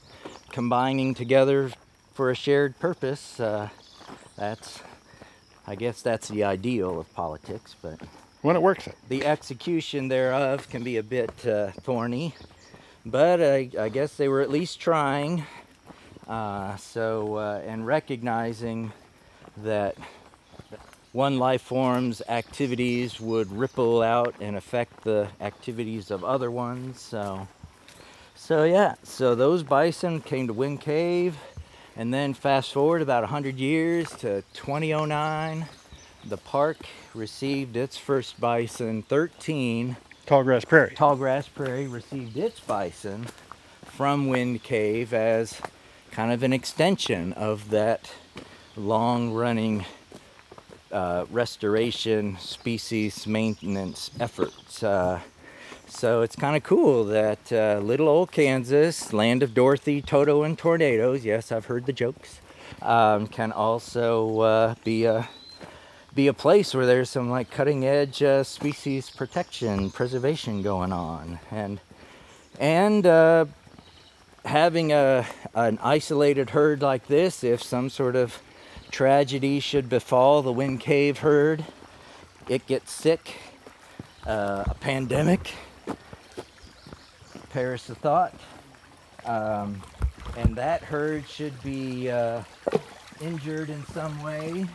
[0.50, 1.70] combining together
[2.14, 3.40] for a shared purpose.
[3.40, 3.68] Uh,
[4.36, 4.80] that's,
[5.66, 7.74] I guess, that's the ideal of politics.
[7.80, 8.00] But
[8.42, 8.96] when it works it.
[9.08, 12.34] The execution thereof can be a bit uh, thorny,
[13.06, 15.44] but I, I guess they were at least trying.
[16.28, 18.92] Uh, so, uh, and recognizing
[19.58, 19.96] that
[21.12, 27.00] one life form's activities would ripple out and affect the activities of other ones.
[27.00, 27.46] So,
[28.34, 31.36] so yeah, so those bison came to Wind Cave,
[31.96, 35.66] and then fast forward about 100 years to 2009,
[36.24, 36.78] the park
[37.14, 39.02] received its first bison.
[39.02, 39.96] 13
[40.26, 40.94] Tallgrass Prairie.
[40.94, 43.26] Tallgrass Prairie received its bison
[43.84, 45.60] from Wind Cave as
[46.10, 48.12] kind of an extension of that
[48.76, 49.84] long running
[50.92, 54.82] uh, restoration species maintenance efforts.
[54.82, 55.20] Uh,
[55.86, 60.56] so it's kind of cool that uh, little old Kansas, land of Dorothy, Toto, and
[60.56, 62.40] tornadoes, yes, I've heard the jokes,
[62.80, 65.28] um, can also uh, be a
[66.14, 71.38] be a place where there's some like cutting edge uh, species protection preservation going on
[71.50, 71.80] and
[72.58, 73.46] and uh,
[74.44, 78.40] having a an isolated herd like this, if some sort of
[78.90, 81.64] tragedy should befall the Wind Cave herd,
[82.48, 83.36] it gets sick,
[84.26, 85.54] uh, a pandemic,
[87.50, 88.34] perish the thought,
[89.24, 89.82] um,
[90.36, 92.42] and that herd should be uh,
[93.20, 94.66] injured in some way.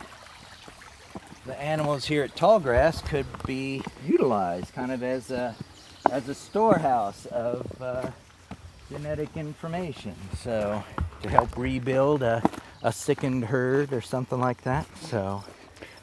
[1.48, 5.56] The animals here at Tallgrass could be utilized kind of as a
[6.12, 8.10] as a storehouse of uh,
[8.90, 10.14] genetic information.
[10.36, 10.84] So
[11.22, 12.42] to help rebuild a,
[12.82, 14.86] a sickened herd or something like that.
[14.98, 15.42] So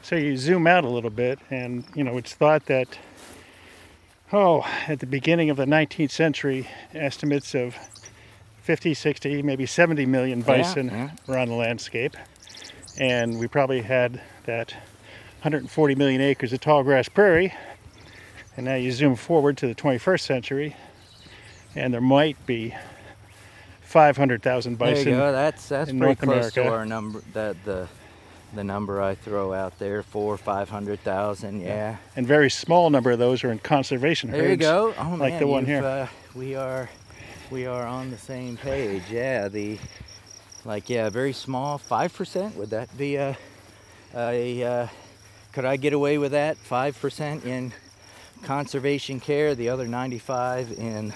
[0.02, 2.98] So you zoom out a little bit, and you know it's thought that
[4.32, 7.76] oh, at the beginning of the 19th century, estimates of
[8.62, 11.10] 50, 60, maybe 70 million bison yeah.
[11.28, 12.16] were on the landscape,
[12.98, 14.74] and we probably had that
[15.38, 17.52] 140 million acres of tall grass prairie.
[18.56, 20.76] And now you zoom forward to the 21st century,
[21.74, 22.74] and there might be
[23.82, 25.08] 500,000 there bison.
[25.12, 25.30] you go.
[25.32, 27.22] That's that's pretty North close to our number.
[27.34, 27.86] That the
[28.54, 31.60] the number I throw out there, four five hundred thousand.
[31.60, 31.96] Yeah.
[32.16, 34.62] and very small number of those are in conservation There you herds.
[34.62, 34.94] go.
[34.98, 35.84] Oh like man, the one here.
[35.84, 36.88] Uh, we are
[37.50, 39.02] we are on the same page.
[39.10, 39.48] Yeah.
[39.48, 39.78] The
[40.64, 41.78] like yeah, very small.
[41.78, 42.56] Five percent.
[42.56, 43.36] Would that be a
[44.14, 44.88] a uh,
[45.56, 46.58] could I get away with that?
[46.58, 47.72] Five percent in
[48.42, 51.14] conservation care, the other ninety-five in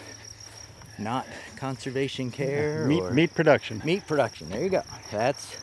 [0.99, 1.27] not
[1.57, 3.83] conservation care Meat, meat production.
[3.85, 4.49] meat production.
[4.49, 4.83] There you go.
[5.13, 5.61] That's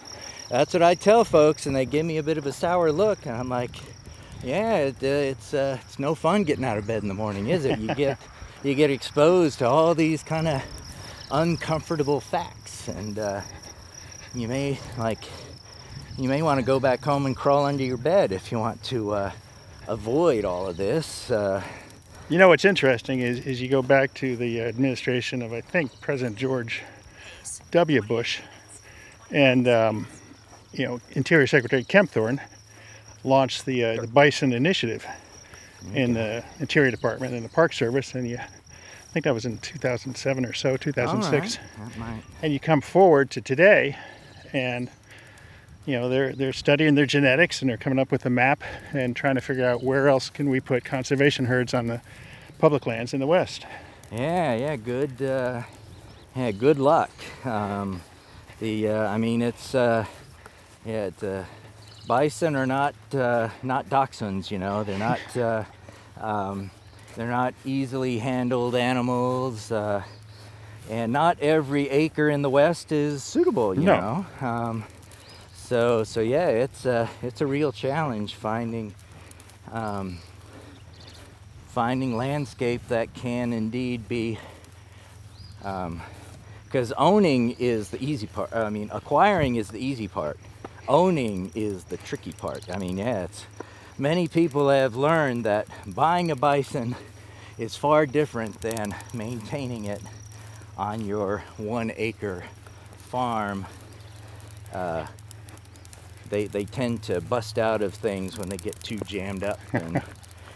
[0.47, 3.25] that's what I tell folks, and they give me a bit of a sour look,
[3.25, 3.75] and I'm like,
[4.43, 7.47] yeah, it, uh, it's uh, it's no fun getting out of bed in the morning,
[7.47, 7.79] is it?
[7.79, 8.19] You get
[8.63, 10.61] you get exposed to all these kind of
[11.31, 13.41] uncomfortable facts, and uh,
[14.35, 15.23] you may like
[16.17, 18.81] you may want to go back home and crawl under your bed if you want
[18.85, 19.31] to uh,
[19.87, 21.29] avoid all of this.
[21.31, 21.61] Uh,
[22.29, 25.91] You know what's interesting is, is you go back to the administration of I think
[26.01, 26.81] President George
[27.71, 28.01] W.
[28.01, 28.41] Bush,
[29.31, 30.07] and um,
[30.73, 32.39] you know Interior Secretary Kempthorne
[33.23, 35.05] launched the uh, the Bison Initiative
[35.93, 39.57] in the Interior Department and the Park Service, and you I think that was in
[39.59, 41.57] 2007 or so, 2006.
[41.77, 43.95] all right, that might- and you come forward to today
[44.51, 44.89] and
[45.87, 48.61] you know they're they're studying their genetics and they're coming up with a map
[48.93, 52.01] and trying to figure out where else can we put conservation herds on the
[52.59, 53.65] public lands in the west
[54.11, 55.21] Yeah, yeah, good.
[55.21, 55.63] Uh,
[56.35, 57.09] yeah, good luck.
[57.45, 58.01] Um,
[58.59, 60.05] the, uh, I mean, it's, uh,
[60.85, 61.43] yeah, it, uh,
[62.07, 64.51] bison are not uh, not dachshunds.
[64.51, 65.63] You know, they're not uh,
[66.21, 66.69] um,
[67.15, 70.03] they're not easily handled animals, uh,
[70.89, 73.73] and not every acre in the West is suitable.
[73.75, 74.25] You No.
[74.41, 74.83] know, um,
[75.67, 78.93] so so yeah, it's a it's a real challenge finding.
[79.71, 80.19] Um,
[81.77, 84.39] finding landscape that can indeed be
[85.59, 90.39] because owning is the easy part i mean acquiring is the easy part
[90.87, 93.45] owning is the tricky part i mean yeah it's
[93.95, 96.95] many people have learned that buying a bison
[97.59, 100.01] is far different than maintaining it
[100.79, 102.43] on your one acre
[102.97, 103.67] farm
[104.73, 105.05] uh,
[106.29, 110.01] they, they tend to bust out of things when they get too jammed up and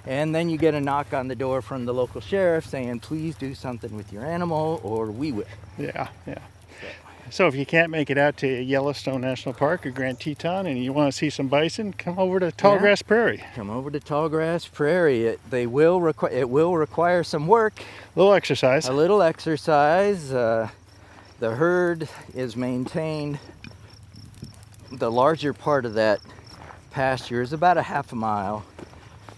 [0.06, 3.36] and then you get a knock on the door from the local sheriff saying, please
[3.36, 5.46] do something with your animal or we will.
[5.78, 6.40] yeah yeah
[7.30, 10.84] so if you can't make it out to Yellowstone National Park or Grand Teton and
[10.84, 13.42] you want to see some bison, come over to Tallgrass Prairie.
[13.56, 15.24] Come over to Tallgrass Prairie.
[15.28, 17.80] It, they will require, it will require some work,
[18.18, 18.86] A little exercise.
[18.90, 20.34] a little exercise.
[20.34, 20.72] Uh,
[21.40, 23.40] the herd is maintained.
[24.92, 26.20] The larger part of that
[26.92, 28.66] pasture is about a half a mile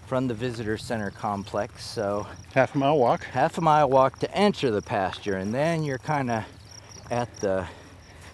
[0.06, 1.84] from the visitor center complex.
[1.84, 3.24] So half a mile walk.
[3.24, 6.44] Half a mile walk to enter the pasture, and then you're kind of
[7.10, 7.66] at the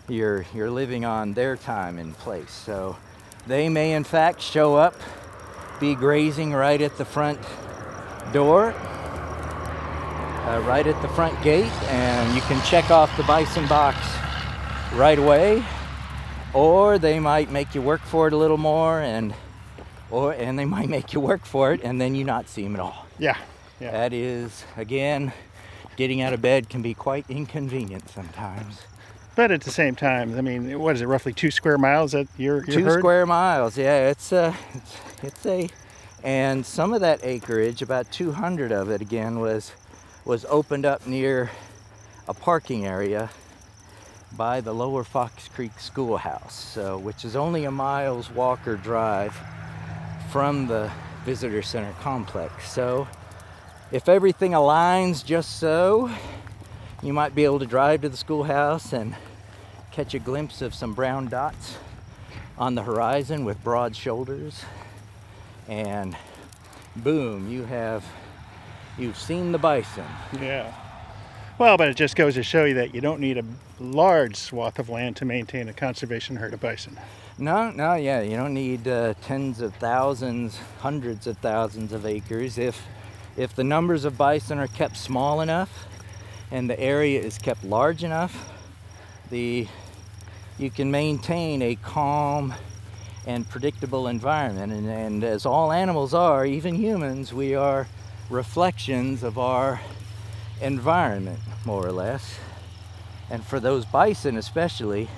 [0.09, 2.51] you're you're living on their time and place.
[2.51, 2.97] So
[3.47, 4.95] they may in fact show up,
[5.79, 7.39] be grazing right at the front
[8.33, 13.99] door, uh, right at the front gate, and you can check off the bison box
[14.95, 15.63] right away.
[16.53, 19.35] Or they might make you work for it a little more, and
[20.11, 22.75] or and they might make you work for it, and then you not see them
[22.75, 23.07] at all.
[23.19, 23.37] Yeah,
[23.79, 23.93] yeah.
[23.93, 25.33] That is again,
[25.97, 28.83] getting out of bed can be quite inconvenient sometimes.
[29.37, 31.07] But at the same time, I mean, what is it?
[31.07, 32.99] Roughly two square miles at your, your two herd?
[32.99, 33.79] square miles.
[33.79, 35.69] Yeah, it's a, it's, it's a,
[36.25, 39.73] and some of that acreage, about 200 of it, again was
[40.25, 41.51] was opened up near
[42.29, 43.31] a parking area
[44.37, 49.37] by the Lower Fox Creek Schoolhouse, so which is only a mile's walk or drive
[50.31, 50.91] from the
[51.25, 52.71] visitor center complex.
[52.71, 53.09] So
[53.91, 56.11] if everything aligns just so,
[57.03, 59.17] you might be able to drive to the schoolhouse and
[59.91, 61.77] catch a glimpse of some brown dots
[62.57, 64.65] on the horizon with broad shoulders.
[65.69, 66.17] And
[66.97, 68.05] boom you have
[68.99, 70.05] you've seen the bison.
[70.41, 70.73] Yeah
[71.61, 73.45] well but it just goes to show you that you don't need a
[73.79, 76.99] large swath of land to maintain a conservation herd of bison
[77.39, 82.59] no no yeah you don't need uh, tens of thousands hundreds of thousands of acres
[82.59, 82.83] if
[83.37, 85.87] if the numbers of bison are kept small enough
[86.51, 88.51] and the area is kept large enough,
[89.31, 89.69] the
[90.59, 92.53] you can maintain a calm
[93.27, 94.73] and predictable environment.
[94.73, 97.87] And, and as all animals are, even humans, we are
[98.29, 99.81] reflections of our
[100.61, 102.39] environment, more or less.
[103.31, 105.09] And for those bison, especially,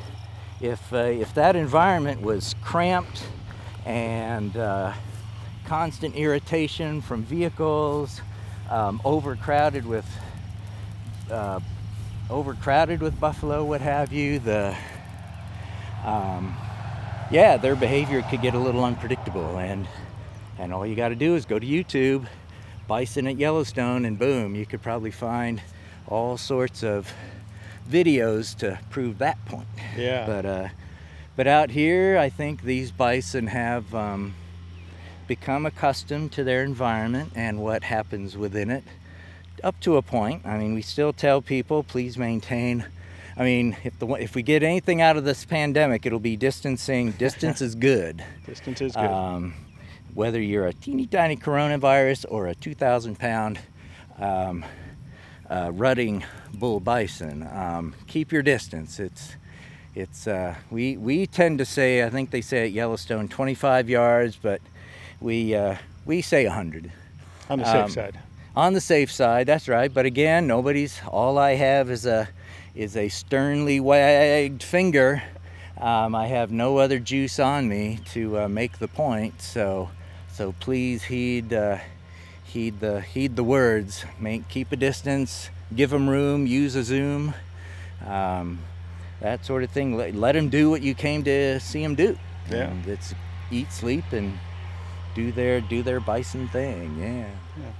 [0.60, 3.24] if uh, if that environment was cramped
[3.84, 4.92] and uh,
[5.66, 8.20] constant irritation from vehicles,
[8.70, 10.06] um, overcrowded with
[11.30, 11.60] uh,
[12.30, 14.76] overcrowded with buffalo, what have you, the
[16.04, 16.54] um,
[17.30, 19.88] yeah, their behavior could get a little unpredictable, and
[20.58, 22.26] and all you got to do is go to YouTube,
[22.86, 25.62] bison at Yellowstone, and boom, you could probably find
[26.08, 27.12] all sorts of
[27.88, 29.68] videos to prove that point.
[29.96, 30.26] Yeah.
[30.26, 30.68] But uh,
[31.36, 34.34] but out here, I think these bison have um,
[35.26, 38.84] become accustomed to their environment and what happens within it
[39.62, 40.44] up to a point.
[40.44, 42.84] I mean, we still tell people please maintain.
[43.36, 47.12] I mean, if the if we get anything out of this pandemic, it'll be distancing.
[47.12, 48.24] Distance is good.
[48.46, 49.04] Distance is good.
[49.04, 49.54] Um,
[50.14, 53.58] whether you're a teeny tiny coronavirus or a 2,000 pound
[54.18, 54.64] um,
[55.48, 58.98] uh, rutting bull bison, um, keep your distance.
[59.00, 59.36] It's
[59.94, 64.36] it's uh, we we tend to say I think they say at Yellowstone 25 yards,
[64.36, 64.60] but
[65.20, 66.92] we uh, we say 100.
[67.50, 68.18] On the safe um, side
[68.54, 69.46] on the safe side.
[69.46, 69.92] That's right.
[69.92, 71.00] But again, nobody's.
[71.08, 72.28] All I have is a
[72.74, 75.22] is a sternly wagged finger.
[75.80, 79.42] Um, I have no other juice on me to uh, make the point.
[79.42, 79.90] So
[80.42, 81.78] so please heed uh,
[82.42, 84.04] heed the heed the words.
[84.18, 85.50] Make keep a distance.
[85.72, 86.48] Give them room.
[86.48, 87.34] Use a zoom.
[88.04, 88.58] Um,
[89.20, 89.96] that sort of thing.
[89.96, 92.18] Let, let them do what you came to see them do.
[92.50, 92.72] Yeah.
[92.72, 93.14] Um, it's
[93.52, 94.36] eat, sleep, and
[95.14, 96.98] do their do their bison thing.
[96.98, 97.28] Yeah.
[97.62, 97.72] yeah.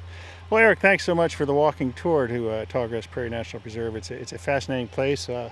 [0.49, 3.97] Well, Eric, thanks so much for the walking tour to uh, Tallgrass Prairie National Preserve.
[3.97, 5.29] It's a, it's a fascinating place.
[5.29, 5.51] Uh,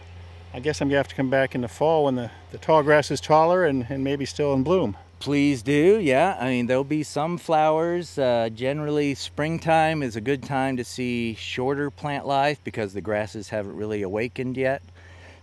[0.54, 2.58] I guess I'm going to have to come back in the fall when the, the
[2.58, 4.96] tall grass is taller and, and maybe still in bloom.
[5.20, 6.34] Please do, yeah.
[6.40, 8.16] I mean, there'll be some flowers.
[8.16, 13.50] Uh, generally, springtime is a good time to see shorter plant life because the grasses
[13.50, 14.80] haven't really awakened yet.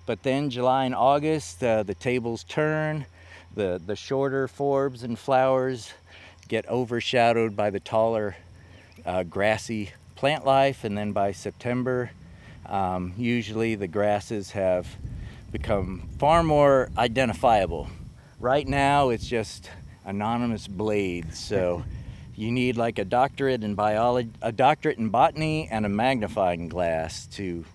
[0.08, 3.06] But then July and August, uh, the tables turn.
[3.54, 5.94] The, the shorter forbs and flowers
[6.48, 8.36] get overshadowed by the taller
[9.06, 12.10] uh, grassy plant life, and then by September,
[12.66, 14.88] um, usually the grasses have
[15.52, 17.90] become far more identifiable.
[18.40, 19.70] Right now, it's just
[20.06, 21.40] anonymous blades.
[21.40, 21.84] So
[22.36, 27.26] you need like a doctorate in biology, a doctorate in botany, and a magnifying glass
[27.34, 27.66] to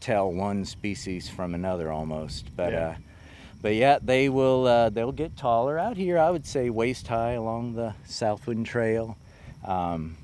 [0.00, 2.54] tell one species from another almost.
[2.56, 2.88] But yeah.
[2.88, 2.94] Uh,
[3.62, 4.66] but yeah, they will.
[4.66, 6.18] Uh, they'll get taller out here.
[6.18, 9.16] I would say waist high along the Southwind Trail.
[9.64, 10.16] Um,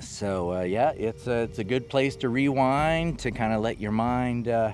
[0.00, 3.80] so uh, yeah, it's a, it's a good place to rewind, to kind of let
[3.80, 4.72] your mind uh,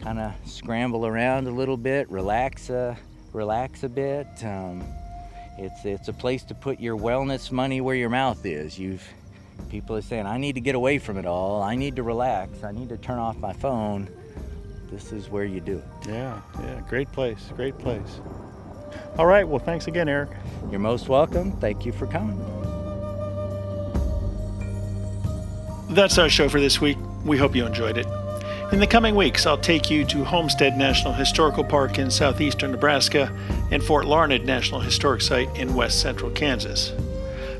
[0.00, 2.94] kind of scramble around a little bit, relax, uh,
[3.32, 4.26] relax a bit.
[4.42, 4.84] Um,
[5.58, 8.78] it's it's a place to put your wellness money where your mouth is.
[8.78, 9.06] You've
[9.68, 11.62] people are saying, I need to get away from it all.
[11.62, 12.64] I need to relax.
[12.64, 14.08] I need to turn off my phone.
[14.90, 16.08] This is where you do it.
[16.08, 18.20] Yeah, yeah, great place, great place.
[19.16, 20.30] All right, well, thanks again, Eric.
[20.70, 21.52] You're most welcome.
[21.52, 22.38] Thank you for coming.
[25.90, 26.98] That's our show for this week.
[27.24, 28.06] We hope you enjoyed it.
[28.72, 33.30] In the coming weeks, I'll take you to Homestead National Historical Park in southeastern Nebraska
[33.70, 36.90] and Fort Larned National Historic Site in west central Kansas.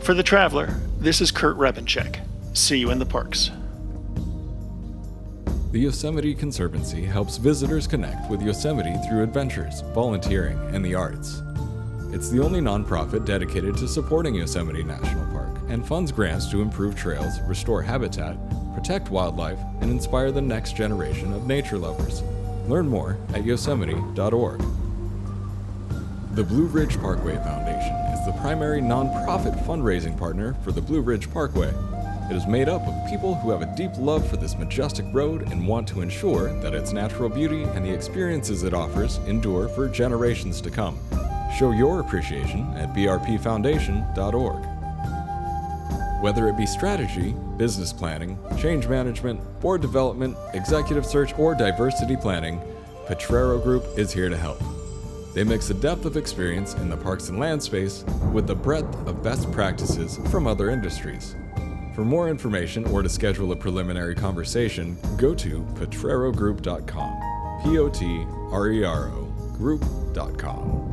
[0.00, 2.26] For The Traveler, this is Kurt Repanshek.
[2.54, 3.50] See you in the parks.
[5.72, 11.42] The Yosemite Conservancy helps visitors connect with Yosemite through adventures, volunteering, and the arts.
[12.14, 16.96] It's the only nonprofit dedicated to supporting Yosemite National Park and funds grants to improve
[16.96, 18.38] trails, restore habitat,
[18.83, 22.24] protect wildlife, and inspire the next generation of nature lovers.
[22.66, 24.61] Learn more at yosemite.org.
[26.33, 31.30] The Blue Ridge Parkway Foundation is the primary nonprofit fundraising partner for the Blue Ridge
[31.30, 31.72] Parkway.
[32.28, 35.43] It is made up of people who have a deep love for this majestic road
[35.53, 39.89] and want to ensure that its natural beauty and the experiences it offers endure for
[39.89, 40.99] generations to come.
[41.57, 44.71] Show your appreciation at brpfoundation.org.
[46.22, 52.60] Whether it be strategy, business planning, change management, board development, executive search, or diversity planning,
[53.08, 54.62] Potrero Group is here to help.
[55.34, 58.94] They mix the depth of experience in the parks and land space with the breadth
[59.08, 61.34] of best practices from other industries.
[61.92, 67.64] For more information or to schedule a preliminary conversation, go to potrerogroup.com.
[67.64, 69.24] P O T R E R O
[69.58, 70.91] group.com.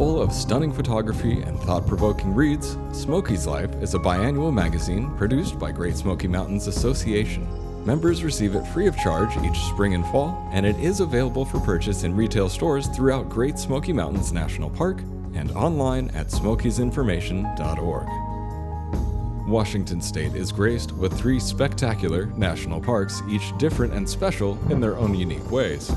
[0.00, 5.58] Full of stunning photography and thought provoking reads, Smokies Life is a biannual magazine produced
[5.58, 7.46] by Great Smoky Mountains Association.
[7.84, 11.60] Members receive it free of charge each spring and fall, and it is available for
[11.60, 15.02] purchase in retail stores throughout Great Smoky Mountains National Park
[15.34, 18.08] and online at smokiesinformation.org.
[19.46, 24.96] Washington State is graced with three spectacular national parks, each different and special in their
[24.96, 25.92] own unique ways.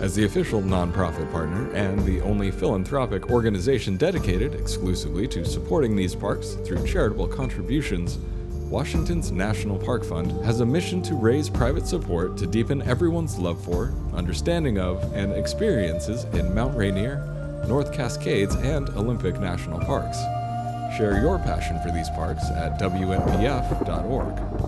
[0.00, 6.14] As the official nonprofit partner and the only philanthropic organization dedicated exclusively to supporting these
[6.14, 8.18] parks through charitable contributions,
[8.70, 13.60] Washington's National Park Fund has a mission to raise private support to deepen everyone's love
[13.64, 20.18] for, understanding of, and experiences in Mount Rainier, North Cascades, and Olympic National Parks.
[20.96, 24.67] Share your passion for these parks at WNPF.org.